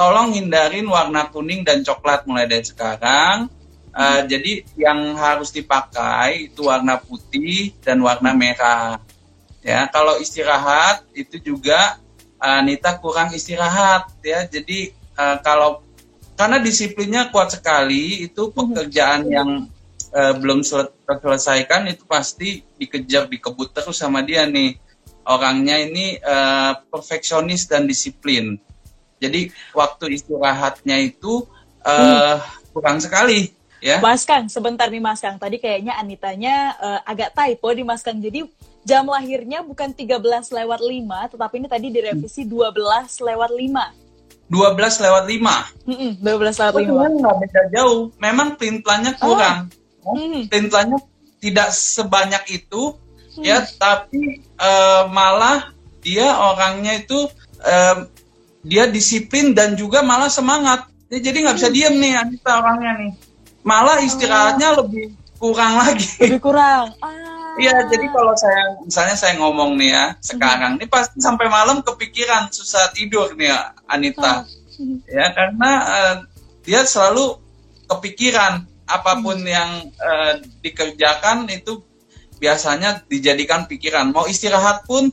tolong 0.00 0.32
hindarin 0.32 0.88
warna 0.88 1.28
kuning 1.28 1.60
dan 1.60 1.84
coklat 1.84 2.24
mulai 2.24 2.48
dari 2.48 2.64
sekarang. 2.64 3.52
Uh, 3.92 4.24
jadi 4.24 4.64
yang 4.80 5.12
harus 5.12 5.52
dipakai 5.52 6.48
itu 6.48 6.72
warna 6.72 6.96
putih 6.96 7.76
dan 7.84 8.00
warna 8.00 8.32
merah. 8.32 8.96
Ya, 9.60 9.84
kalau 9.92 10.16
istirahat 10.16 11.04
itu 11.12 11.36
juga 11.36 12.00
uh, 12.40 12.64
Nita 12.64 12.96
kurang 12.96 13.36
istirahat 13.36 14.08
ya. 14.24 14.48
Jadi 14.48 14.96
uh, 15.20 15.36
kalau 15.44 15.84
karena 16.32 16.56
disiplinnya 16.56 17.28
kuat 17.28 17.52
sekali, 17.52 18.24
itu 18.24 18.48
pekerjaan 18.56 19.28
yang 19.28 19.68
uh, 20.16 20.32
belum 20.40 20.64
selesaikan 20.64 21.92
itu 21.92 22.08
pasti 22.08 22.64
dikejar 22.80 23.28
dikebut 23.28 23.76
terus 23.76 24.00
sama 24.00 24.24
dia 24.24 24.48
nih 24.48 24.80
orangnya 25.28 25.76
ini 25.76 26.16
uh, 26.24 26.80
perfeksionis 26.88 27.68
dan 27.68 27.84
disiplin. 27.84 28.56
Jadi 29.20 29.52
waktu 29.76 30.16
istirahatnya 30.16 30.96
itu 31.04 31.44
uh, 31.84 32.40
hmm. 32.40 32.72
kurang 32.72 32.98
sekali 32.98 33.52
ya. 33.84 34.00
Mas 34.00 34.24
Kang, 34.24 34.48
sebentar 34.48 34.88
nih 34.88 35.02
Mas 35.02 35.20
Kang. 35.20 35.36
Tadi 35.36 35.60
kayaknya 35.60 36.00
Anitanya 36.00 36.74
uh, 36.80 37.00
agak 37.04 37.36
typo 37.36 37.68
di 37.70 37.84
Mas 37.84 38.00
Kang. 38.00 38.16
Jadi 38.16 38.48
jam 38.82 39.04
lahirnya 39.04 39.60
bukan 39.60 39.92
13 39.92 40.16
lewat 40.56 40.80
5, 40.80 41.32
tetapi 41.36 41.54
ini 41.60 41.68
tadi 41.68 41.86
direvisi 41.92 42.48
12 42.48 42.72
lewat 43.28 43.50
5. 43.52 44.50
12 44.50 45.04
lewat 45.04 45.24
5. 45.30 45.86
Mm 45.86 45.94
-mm, 45.94 46.10
12 46.24 46.62
lewat 46.64 46.74
5. 46.74 46.90
Oh, 46.90 47.10
nggak 47.20 47.36
beda 47.44 47.62
jauh. 47.70 48.00
Memang 48.18 48.56
print 48.56 48.82
plannya 48.82 49.12
kurang. 49.20 49.68
Oh. 50.02 50.16
Mm. 50.16 50.48
Print 50.48 50.68
plannya 50.72 50.98
tidak 51.40 51.72
sebanyak 51.72 52.44
itu 52.52 52.94
hmm. 53.34 53.42
ya 53.42 53.64
tapi 53.80 54.44
uh, 54.60 55.08
malah 55.08 55.72
dia 56.04 56.28
orangnya 56.36 57.00
itu 57.00 57.26
uh, 57.64 57.96
dia 58.60 58.84
disiplin 58.88 59.56
dan 59.56 59.72
juga 59.74 60.04
malah 60.04 60.28
semangat 60.28 60.88
ya, 61.08 61.18
jadi 61.20 61.48
nggak 61.48 61.56
bisa 61.56 61.68
hmm. 61.68 61.76
diem 61.76 61.94
nih 61.96 62.12
Anita 62.20 62.52
orangnya 62.60 62.92
nih 63.00 63.12
malah 63.64 63.98
istirahatnya 64.04 64.68
oh. 64.76 64.76
lebih 64.84 65.16
kurang 65.40 65.72
lagi 65.80 66.08
lebih 66.20 66.40
kurang 66.40 66.88
Iya, 67.58 67.74
ah. 67.74 67.82
jadi 67.90 68.06
kalau 68.14 68.30
saya 68.38 68.78
misalnya 68.86 69.16
saya 69.18 69.34
ngomong 69.42 69.74
nih 69.74 69.90
ya 69.90 70.04
sekarang 70.22 70.78
hmm. 70.78 70.86
nih 70.86 70.88
pasti 70.88 71.18
sampai 71.18 71.50
malam 71.50 71.82
kepikiran 71.82 72.46
susah 72.54 72.94
tidur 72.94 73.34
nih 73.34 73.50
ya, 73.50 73.74
Anita, 73.90 74.46
oh. 74.46 74.78
ya 75.18 75.34
karena 75.34 75.70
uh, 75.82 76.14
dia 76.62 76.86
selalu 76.86 77.42
kepikiran 77.90 78.64
apa 78.86 79.12
pun 79.18 79.38
hmm. 79.42 79.50
yang 79.50 79.70
uh, 79.98 80.38
dikerjakan 80.62 81.50
itu 81.50 81.82
biasanya 82.38 83.04
dijadikan 83.10 83.66
pikiran. 83.66 84.14
Mau 84.14 84.30
istirahat 84.30 84.86
pun 84.86 85.10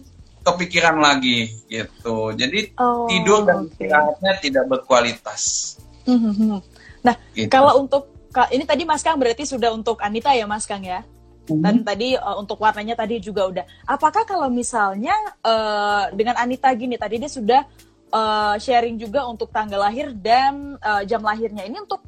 kepikiran 0.48 0.96
lagi 0.96 1.52
gitu. 1.68 2.32
Jadi 2.32 2.72
oh, 2.80 3.12
tidur 3.12 3.44
dan 3.44 3.68
okay. 3.68 3.92
istirahatnya 3.92 4.34
tidak 4.40 4.66
berkualitas. 4.72 5.76
Hmm, 6.08 6.64
nah, 7.04 7.16
gitu. 7.36 7.52
kalau 7.52 7.84
untuk 7.84 8.08
ini 8.56 8.64
tadi 8.64 8.88
Mas 8.88 9.04
Kang 9.04 9.20
berarti 9.20 9.44
sudah 9.44 9.76
untuk 9.76 10.00
Anita 10.00 10.32
ya 10.32 10.48
Mas 10.48 10.64
Kang 10.64 10.80
ya? 10.86 11.04
Hmm. 11.48 11.64
Dan 11.64 11.76
tadi 11.84 12.16
uh, 12.16 12.40
untuk 12.40 12.60
warnanya 12.60 12.96
tadi 12.96 13.20
juga 13.20 13.48
udah. 13.48 13.66
Apakah 13.88 14.24
kalau 14.24 14.48
misalnya 14.48 15.16
uh, 15.44 16.12
dengan 16.16 16.40
Anita 16.40 16.72
gini 16.76 16.96
tadi 16.96 17.20
dia 17.20 17.32
sudah 17.32 17.68
uh, 18.12 18.56
sharing 18.56 18.96
juga 18.96 19.28
untuk 19.28 19.52
tanggal 19.52 19.84
lahir 19.84 20.12
dan 20.16 20.80
uh, 20.80 21.04
jam 21.04 21.20
lahirnya 21.24 21.68
ini 21.68 21.80
untuk 21.80 22.04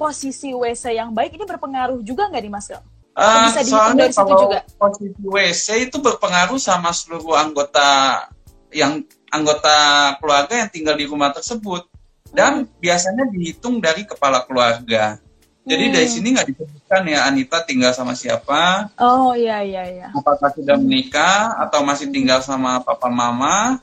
posisi 0.00 0.52
WC 0.52 0.96
yang 0.96 1.12
baik 1.12 1.36
ini 1.36 1.44
berpengaruh 1.44 2.00
juga 2.00 2.28
nggak 2.28 2.42
nih 2.44 2.52
Mas 2.52 2.68
Kang? 2.68 2.84
Uh, 3.14 3.46
bisa 3.46 3.62
soalnya 3.62 4.10
kalau 4.10 4.34
juga? 4.42 4.58
posisi 4.74 5.22
WC 5.22 5.66
itu 5.86 6.02
berpengaruh 6.02 6.58
sama 6.58 6.90
seluruh 6.90 7.38
anggota 7.38 8.26
yang 8.74 9.06
anggota 9.30 9.74
keluarga 10.18 10.66
yang 10.66 10.70
tinggal 10.70 10.98
di 10.98 11.06
rumah 11.06 11.30
tersebut 11.30 11.86
dan 12.34 12.66
hmm. 12.66 12.82
biasanya 12.82 13.24
dihitung 13.30 13.78
dari 13.78 14.02
kepala 14.02 14.42
keluarga. 14.42 15.22
Jadi 15.64 15.84
hmm. 15.88 15.94
dari 15.94 16.08
sini 16.10 16.28
nggak 16.34 16.48
disebutkan 16.50 17.02
ya 17.08 17.24
Anita 17.24 17.62
tinggal 17.62 17.94
sama 17.94 18.12
siapa. 18.18 18.90
Oh 19.00 19.32
iya 19.32 19.62
iya 19.62 19.82
iya. 19.88 20.06
Apakah 20.12 20.50
sudah 20.52 20.76
menikah 20.76 21.56
atau 21.62 21.86
masih 21.86 22.10
tinggal 22.10 22.42
sama 22.42 22.82
papa 22.82 23.06
mama? 23.08 23.78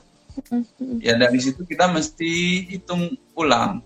Hmm. 0.52 1.00
Ya 1.00 1.16
dari 1.16 1.40
situ 1.40 1.64
kita 1.64 1.88
mesti 1.88 2.68
hitung 2.68 3.16
ulang. 3.32 3.80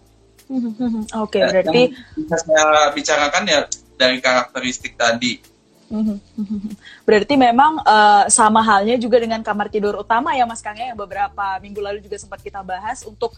Hmm. 0.50 1.06
Oke 1.22 1.38
okay, 1.38 1.40
ya, 1.42 1.46
berarti 1.54 1.82
bisa 2.18 2.36
saya 2.42 2.90
bicarakan 2.92 3.44
ya 3.46 3.60
dari 3.96 4.20
karakteristik 4.20 4.94
tadi. 4.94 5.56
Mhm, 5.86 6.18
mhm. 6.18 6.70
Berarti 7.06 7.34
memang 7.38 7.78
uh, 7.86 8.26
sama 8.26 8.58
halnya 8.62 8.98
juga 8.98 9.22
dengan 9.22 9.38
kamar 9.42 9.70
tidur 9.70 9.94
utama 10.02 10.34
ya 10.34 10.42
Mas 10.42 10.58
Kang 10.58 10.74
ya 10.74 10.90
yang 10.90 10.98
beberapa 10.98 11.58
minggu 11.62 11.78
lalu 11.78 11.98
juga 12.02 12.18
sempat 12.18 12.42
kita 12.42 12.58
bahas 12.66 13.06
untuk 13.06 13.34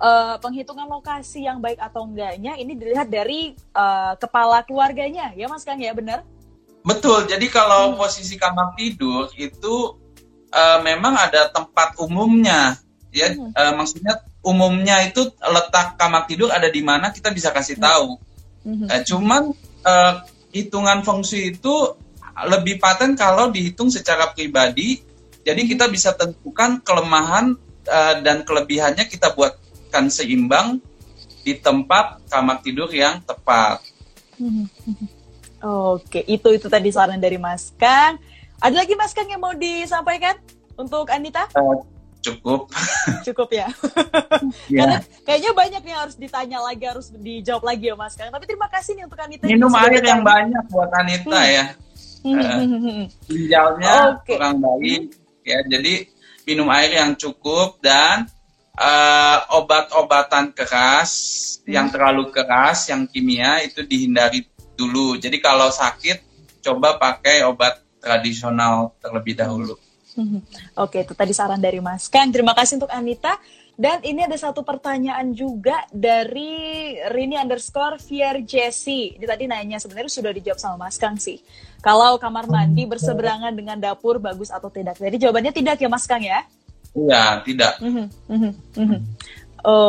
uh, 0.00 0.40
penghitungan 0.40 0.88
lokasi 0.88 1.44
yang 1.44 1.60
baik 1.60 1.76
atau 1.76 2.08
enggaknya 2.08 2.56
ini 2.56 2.72
dilihat 2.72 3.12
dari 3.12 3.52
uh, 3.76 4.16
kepala 4.16 4.64
keluarganya 4.64 5.36
ya 5.36 5.46
Mas 5.46 5.62
Kang 5.62 5.76
ya 5.76 5.92
benar? 5.92 6.24
Betul. 6.80 7.28
Jadi 7.28 7.46
kalau 7.52 7.92
hmm. 7.92 7.96
posisi 8.00 8.40
kamar 8.40 8.72
tidur 8.80 9.28
itu 9.36 10.00
uh, 10.48 10.78
memang 10.80 11.20
ada 11.20 11.52
tempat 11.52 12.00
umumnya 12.00 12.80
ya 13.12 13.28
hmm. 13.34 13.52
uh, 13.52 13.72
maksudnya 13.76 14.24
umumnya 14.40 15.04
itu 15.04 15.28
letak 15.36 16.00
kamar 16.00 16.24
tidur 16.24 16.48
ada 16.48 16.70
di 16.72 16.80
mana 16.80 17.12
kita 17.12 17.28
bisa 17.28 17.52
kasih 17.52 17.76
hmm. 17.76 17.84
tahu. 17.84 18.08
Hmm. 18.64 18.88
Uh, 18.88 19.02
cuman 19.04 19.42
uh, 19.84 20.24
hitungan 20.50 21.02
fungsi 21.06 21.54
itu 21.54 21.94
lebih 22.46 22.80
paten 22.80 23.14
kalau 23.18 23.52
dihitung 23.52 23.92
secara 23.92 24.32
pribadi. 24.32 25.02
Jadi 25.40 25.64
kita 25.64 25.88
bisa 25.88 26.12
tentukan 26.12 26.80
kelemahan 26.84 27.56
uh, 27.88 28.14
dan 28.20 28.44
kelebihannya 28.44 29.08
kita 29.08 29.32
buatkan 29.32 30.12
seimbang 30.12 30.80
di 31.40 31.56
tempat 31.56 32.20
kamar 32.28 32.60
tidur 32.60 32.92
yang 32.92 33.24
tepat. 33.24 33.80
Oke, 35.60 36.24
itu 36.24 36.48
itu 36.56 36.66
tadi 36.68 36.88
saran 36.92 37.20
dari 37.20 37.36
Mas 37.36 37.72
Kang. 37.76 38.16
Ada 38.60 38.84
lagi 38.84 38.92
Mas 38.96 39.12
Kang 39.16 39.28
yang 39.28 39.40
mau 39.40 39.56
disampaikan 39.56 40.36
untuk 40.76 41.08
Anita? 41.08 41.48
Uh, 41.56 41.80
cukup 42.20 42.68
cukup 43.26 43.48
ya 43.52 43.68
yeah. 44.68 44.84
karena 44.84 44.96
kayaknya 45.24 45.50
banyak 45.56 45.82
yang 45.88 45.98
harus 46.04 46.16
ditanya 46.20 46.58
lagi 46.60 46.84
harus 46.84 47.06
dijawab 47.12 47.64
lagi 47.64 47.90
ya 47.90 47.96
mas 47.96 48.14
Kang 48.16 48.30
tapi 48.30 48.44
terima 48.44 48.68
kasih 48.68 48.96
nih 48.96 49.04
untuk 49.08 49.20
Anita 49.20 49.44
minum 49.48 49.72
air 49.76 50.02
yang 50.04 50.22
banyak 50.22 50.64
buat 50.68 50.90
Anita 50.92 51.40
hmm. 51.40 51.52
ya 51.52 51.64
uh, 52.28 52.60
ginjalnya 53.26 53.92
okay. 54.20 54.36
kurang 54.36 54.60
baik 54.60 55.16
ya 55.44 55.58
jadi 55.64 56.08
minum 56.44 56.68
air 56.72 57.00
yang 57.00 57.16
cukup 57.16 57.80
dan 57.80 58.28
uh, 58.80 59.38
obat-obatan 59.60 60.56
keras 60.56 61.12
hmm. 61.62 61.70
yang 61.70 61.86
terlalu 61.92 62.32
keras, 62.32 62.88
yang 62.88 63.04
kimia 63.04 63.60
itu 63.64 63.84
dihindari 63.84 64.48
dulu. 64.74 65.20
Jadi 65.20 65.36
kalau 65.44 65.68
sakit 65.68 66.24
coba 66.64 66.96
pakai 66.96 67.44
obat 67.44 67.84
tradisional 68.00 68.96
terlebih 69.00 69.36
dahulu. 69.36 69.76
Hmm. 70.20 70.40
Oke, 70.76 71.02
itu 71.02 71.16
tadi 71.16 71.32
saran 71.32 71.60
dari 71.60 71.80
Mas 71.80 72.06
Kang. 72.12 72.28
Terima 72.28 72.52
kasih 72.52 72.76
untuk 72.76 72.92
Anita. 72.92 73.40
Dan 73.80 74.04
ini 74.04 74.20
ada 74.20 74.36
satu 74.36 74.60
pertanyaan 74.60 75.32
juga 75.32 75.88
dari 75.88 76.92
Rini 77.08 77.40
underscore 77.40 77.96
Fier 77.96 78.44
Jesse. 78.44 79.16
Ini 79.16 79.24
tadi 79.24 79.48
nanya 79.48 79.80
sebenarnya 79.80 80.12
sudah 80.12 80.36
dijawab 80.36 80.60
sama 80.60 80.76
Mas 80.76 81.00
Kang 81.00 81.16
sih. 81.16 81.40
Kalau 81.80 82.20
kamar 82.20 82.44
mandi 82.44 82.84
berseberangan 82.84 83.56
dengan 83.56 83.80
dapur 83.80 84.20
bagus 84.20 84.52
atau 84.52 84.68
tidak? 84.68 85.00
Jadi 85.00 85.16
jawabannya 85.16 85.52
tidak 85.56 85.80
ya 85.80 85.88
Mas 85.88 86.04
Kang 86.04 86.20
ya? 86.20 86.44
Iya, 86.92 87.40
tidak. 87.40 87.80
Mm 87.80 87.88
-hmm, 87.88 88.06
mm 88.28 88.38
-hmm, 88.38 88.52
mm 88.52 88.86
-hmm. 88.86 89.00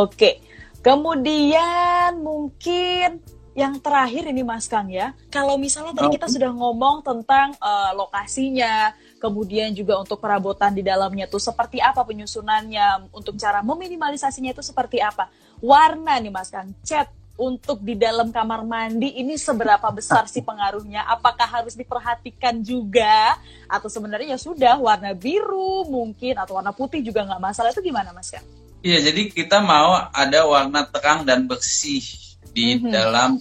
Oke. 0.08 0.40
Kemudian 0.80 2.16
mungkin 2.24 3.20
yang 3.52 3.76
terakhir 3.84 4.24
ini 4.32 4.42
Mas 4.48 4.72
Kang 4.72 4.88
ya, 4.88 5.12
kalau 5.28 5.60
misalnya 5.60 5.92
tadi 5.92 6.16
kita 6.16 6.32
sudah 6.32 6.56
ngomong 6.56 7.04
tentang 7.04 7.52
uh, 7.60 7.92
lokasinya, 7.92 8.96
kemudian 9.22 9.70
juga 9.78 10.02
untuk 10.02 10.18
perabotan 10.18 10.74
di 10.74 10.82
dalamnya 10.82 11.30
tuh 11.30 11.38
seperti 11.38 11.78
apa 11.78 12.02
penyusunannya, 12.02 13.14
untuk 13.14 13.38
cara 13.38 13.62
meminimalisasinya 13.62 14.58
itu 14.58 14.66
seperti 14.66 14.98
apa. 14.98 15.30
Warna 15.62 16.18
nih 16.18 16.34
Mas 16.34 16.50
Kang, 16.50 16.74
cat 16.82 17.14
untuk 17.38 17.82
di 17.82 17.98
dalam 17.98 18.30
kamar 18.30 18.66
mandi 18.66 19.18
ini 19.22 19.38
seberapa 19.38 19.86
besar 19.94 20.26
sih 20.26 20.42
pengaruhnya? 20.42 21.06
Apakah 21.06 21.46
harus 21.62 21.78
diperhatikan 21.78 22.62
juga 22.66 23.38
atau 23.70 23.88
sebenarnya 23.88 24.36
ya 24.36 24.40
sudah 24.42 24.76
warna 24.82 25.14
biru 25.14 25.86
mungkin 25.86 26.38
atau 26.42 26.58
warna 26.58 26.74
putih 26.74 27.06
juga 27.06 27.22
nggak 27.26 27.42
masalah 27.42 27.70
itu 27.70 27.82
gimana 27.86 28.10
Mas 28.10 28.34
Kang? 28.34 28.46
Iya, 28.82 29.14
jadi 29.14 29.30
kita 29.30 29.62
mau 29.62 29.94
ada 30.10 30.42
warna 30.50 30.90
terang 30.90 31.22
dan 31.22 31.46
bersih 31.46 32.02
di 32.50 32.78
mm-hmm. 32.78 32.90
dalam 32.90 33.38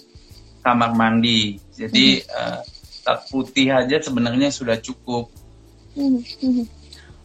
kamar 0.60 0.92
mandi. 0.92 1.56
Jadi 1.72 2.20
mm-hmm. 2.20 3.08
uh, 3.08 3.20
putih 3.32 3.72
aja 3.72 3.96
sebenarnya 4.04 4.52
sudah 4.52 4.76
cukup. 4.76 5.32
Mm-hmm. 5.96 6.66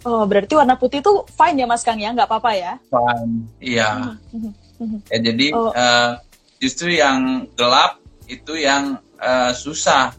Oh, 0.05 0.23
berarti 0.29 0.53
warna 0.53 0.77
putih 0.77 1.01
itu 1.01 1.13
fine 1.33 1.65
ya 1.65 1.65
Mas 1.65 1.81
Kang 1.81 1.97
ya, 1.97 2.13
nggak 2.13 2.29
apa-apa 2.29 2.51
ya? 2.53 2.73
Fine, 2.89 3.49
iya. 3.57 4.17
Mm-hmm. 4.29 4.99
Ya, 5.09 5.17
jadi 5.31 5.47
oh. 5.55 5.71
uh, 5.73 6.19
justru 6.61 6.93
yang 6.93 7.49
gelap 7.57 7.97
itu 8.29 8.57
yang 8.57 9.01
uh, 9.17 9.51
susah, 9.53 10.13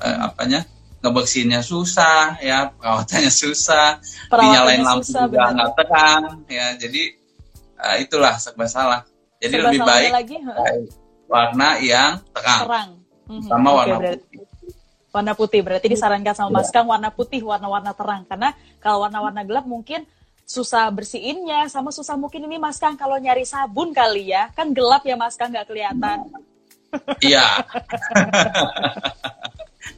uh, 0.00 0.18
apanya? 0.28 0.64
ngebersihinnya 0.98 1.62
susah, 1.62 2.42
ya 2.42 2.74
perawatannya 2.74 3.30
susah, 3.30 4.02
dinyalain 4.34 4.82
lampu 4.82 5.06
susah, 5.06 5.30
juga 5.30 5.54
nggak 5.54 5.70
terang, 5.78 6.22
ya 6.50 6.74
jadi 6.74 7.02
uh, 7.78 7.96
itulah 8.02 8.34
serba 8.34 8.66
salah. 8.66 9.00
Jadi 9.38 9.54
Serba 9.54 9.70
lebih 9.70 9.80
baik 9.86 10.10
lagi, 10.10 10.36
warna 11.30 11.78
yang 11.78 12.18
terang. 12.34 12.60
Terang. 12.66 12.90
Sama 13.46 13.68
okay, 13.70 13.78
warna 13.78 13.96
berarti. 14.02 14.18
putih. 14.26 14.47
Warna 15.08 15.32
putih 15.32 15.64
berarti 15.64 15.88
disarankan 15.88 16.36
sama 16.36 16.60
Mas 16.60 16.68
ya. 16.68 16.80
Kang 16.80 16.86
warna 16.92 17.08
putih, 17.08 17.40
warna-warna 17.40 17.96
terang 17.96 18.28
karena 18.28 18.52
kalau 18.78 19.08
warna-warna 19.08 19.40
gelap 19.44 19.64
mungkin 19.64 20.04
susah 20.48 20.88
bersihinnya 20.88 21.68
sama 21.68 21.92
susah 21.92 22.16
mungkin 22.16 22.44
ini 22.48 22.56
Mas 22.56 22.80
Kang 22.80 22.96
kalau 22.96 23.16
nyari 23.16 23.44
sabun 23.48 23.96
kali 23.96 24.32
ya. 24.32 24.52
Kan 24.52 24.76
gelap 24.76 25.04
ya 25.08 25.16
Mas 25.16 25.36
Kang 25.36 25.52
nggak 25.52 25.68
kelihatan. 25.68 26.28
Iya. 27.20 27.44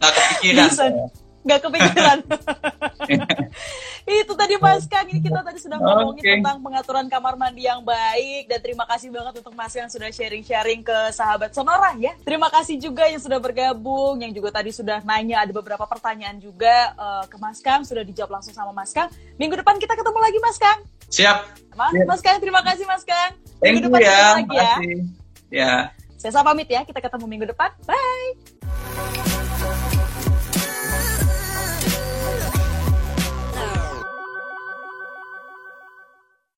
Nggak 0.01 0.13
kepikiran. 0.17 0.69
Bisa 0.71 0.85
nggak 1.41 1.61
kepikiran. 1.65 2.19
itu 4.11 4.33
tadi 4.35 4.55
Mas 4.59 4.85
Kang, 4.91 5.07
ini 5.09 5.21
kita 5.23 5.41
tadi 5.41 5.59
sudah 5.63 5.79
ngomongin 5.81 6.23
okay. 6.23 6.35
tentang 6.41 6.59
pengaturan 6.61 7.07
kamar 7.07 7.35
mandi 7.39 7.65
yang 7.65 7.81
baik 7.81 8.51
dan 8.51 8.59
terima 8.61 8.85
kasih 8.85 9.09
banget 9.09 9.41
untuk 9.41 9.55
Mas 9.57 9.73
yang 9.73 9.89
sudah 9.89 10.11
sharing-sharing 10.11 10.85
ke 10.85 10.99
sahabat 11.15 11.55
Sonora 11.55 11.97
ya. 11.97 12.13
Terima 12.27 12.53
kasih 12.53 12.77
juga 12.77 13.09
yang 13.09 13.23
sudah 13.23 13.39
bergabung, 13.41 14.21
yang 14.21 14.33
juga 14.35 14.61
tadi 14.61 14.75
sudah 14.75 15.01
nanya 15.07 15.47
ada 15.47 15.53
beberapa 15.55 15.87
pertanyaan 15.89 16.37
juga 16.43 16.93
uh, 16.99 17.25
ke 17.25 17.37
Mas 17.41 17.63
Kang 17.65 17.87
sudah 17.87 18.05
dijawab 18.05 18.41
langsung 18.41 18.53
sama 18.53 18.75
Mas 18.75 18.93
Kang. 18.93 19.09
Minggu 19.41 19.57
depan 19.57 19.81
kita 19.81 19.97
ketemu 19.97 20.19
lagi 20.21 20.39
Mas 20.43 20.59
Kang. 20.61 20.79
Siap. 21.11 21.39
Mas, 21.75 21.93
Mas 22.07 22.21
Kang, 22.21 22.39
terima 22.39 22.61
kasih 22.61 22.85
Mas 22.85 23.03
Kang. 23.03 23.33
Minggu 23.65 23.89
depan 23.89 24.01
ya. 24.01 24.19
lagi 24.37 24.57
ya. 24.57 24.75
Ya. 25.51 25.75
Saya 26.21 26.45
pamit 26.45 26.69
ya, 26.69 26.85
kita 26.85 27.01
ketemu 27.01 27.25
minggu 27.25 27.47
depan. 27.49 27.73
Bye. 27.89 29.30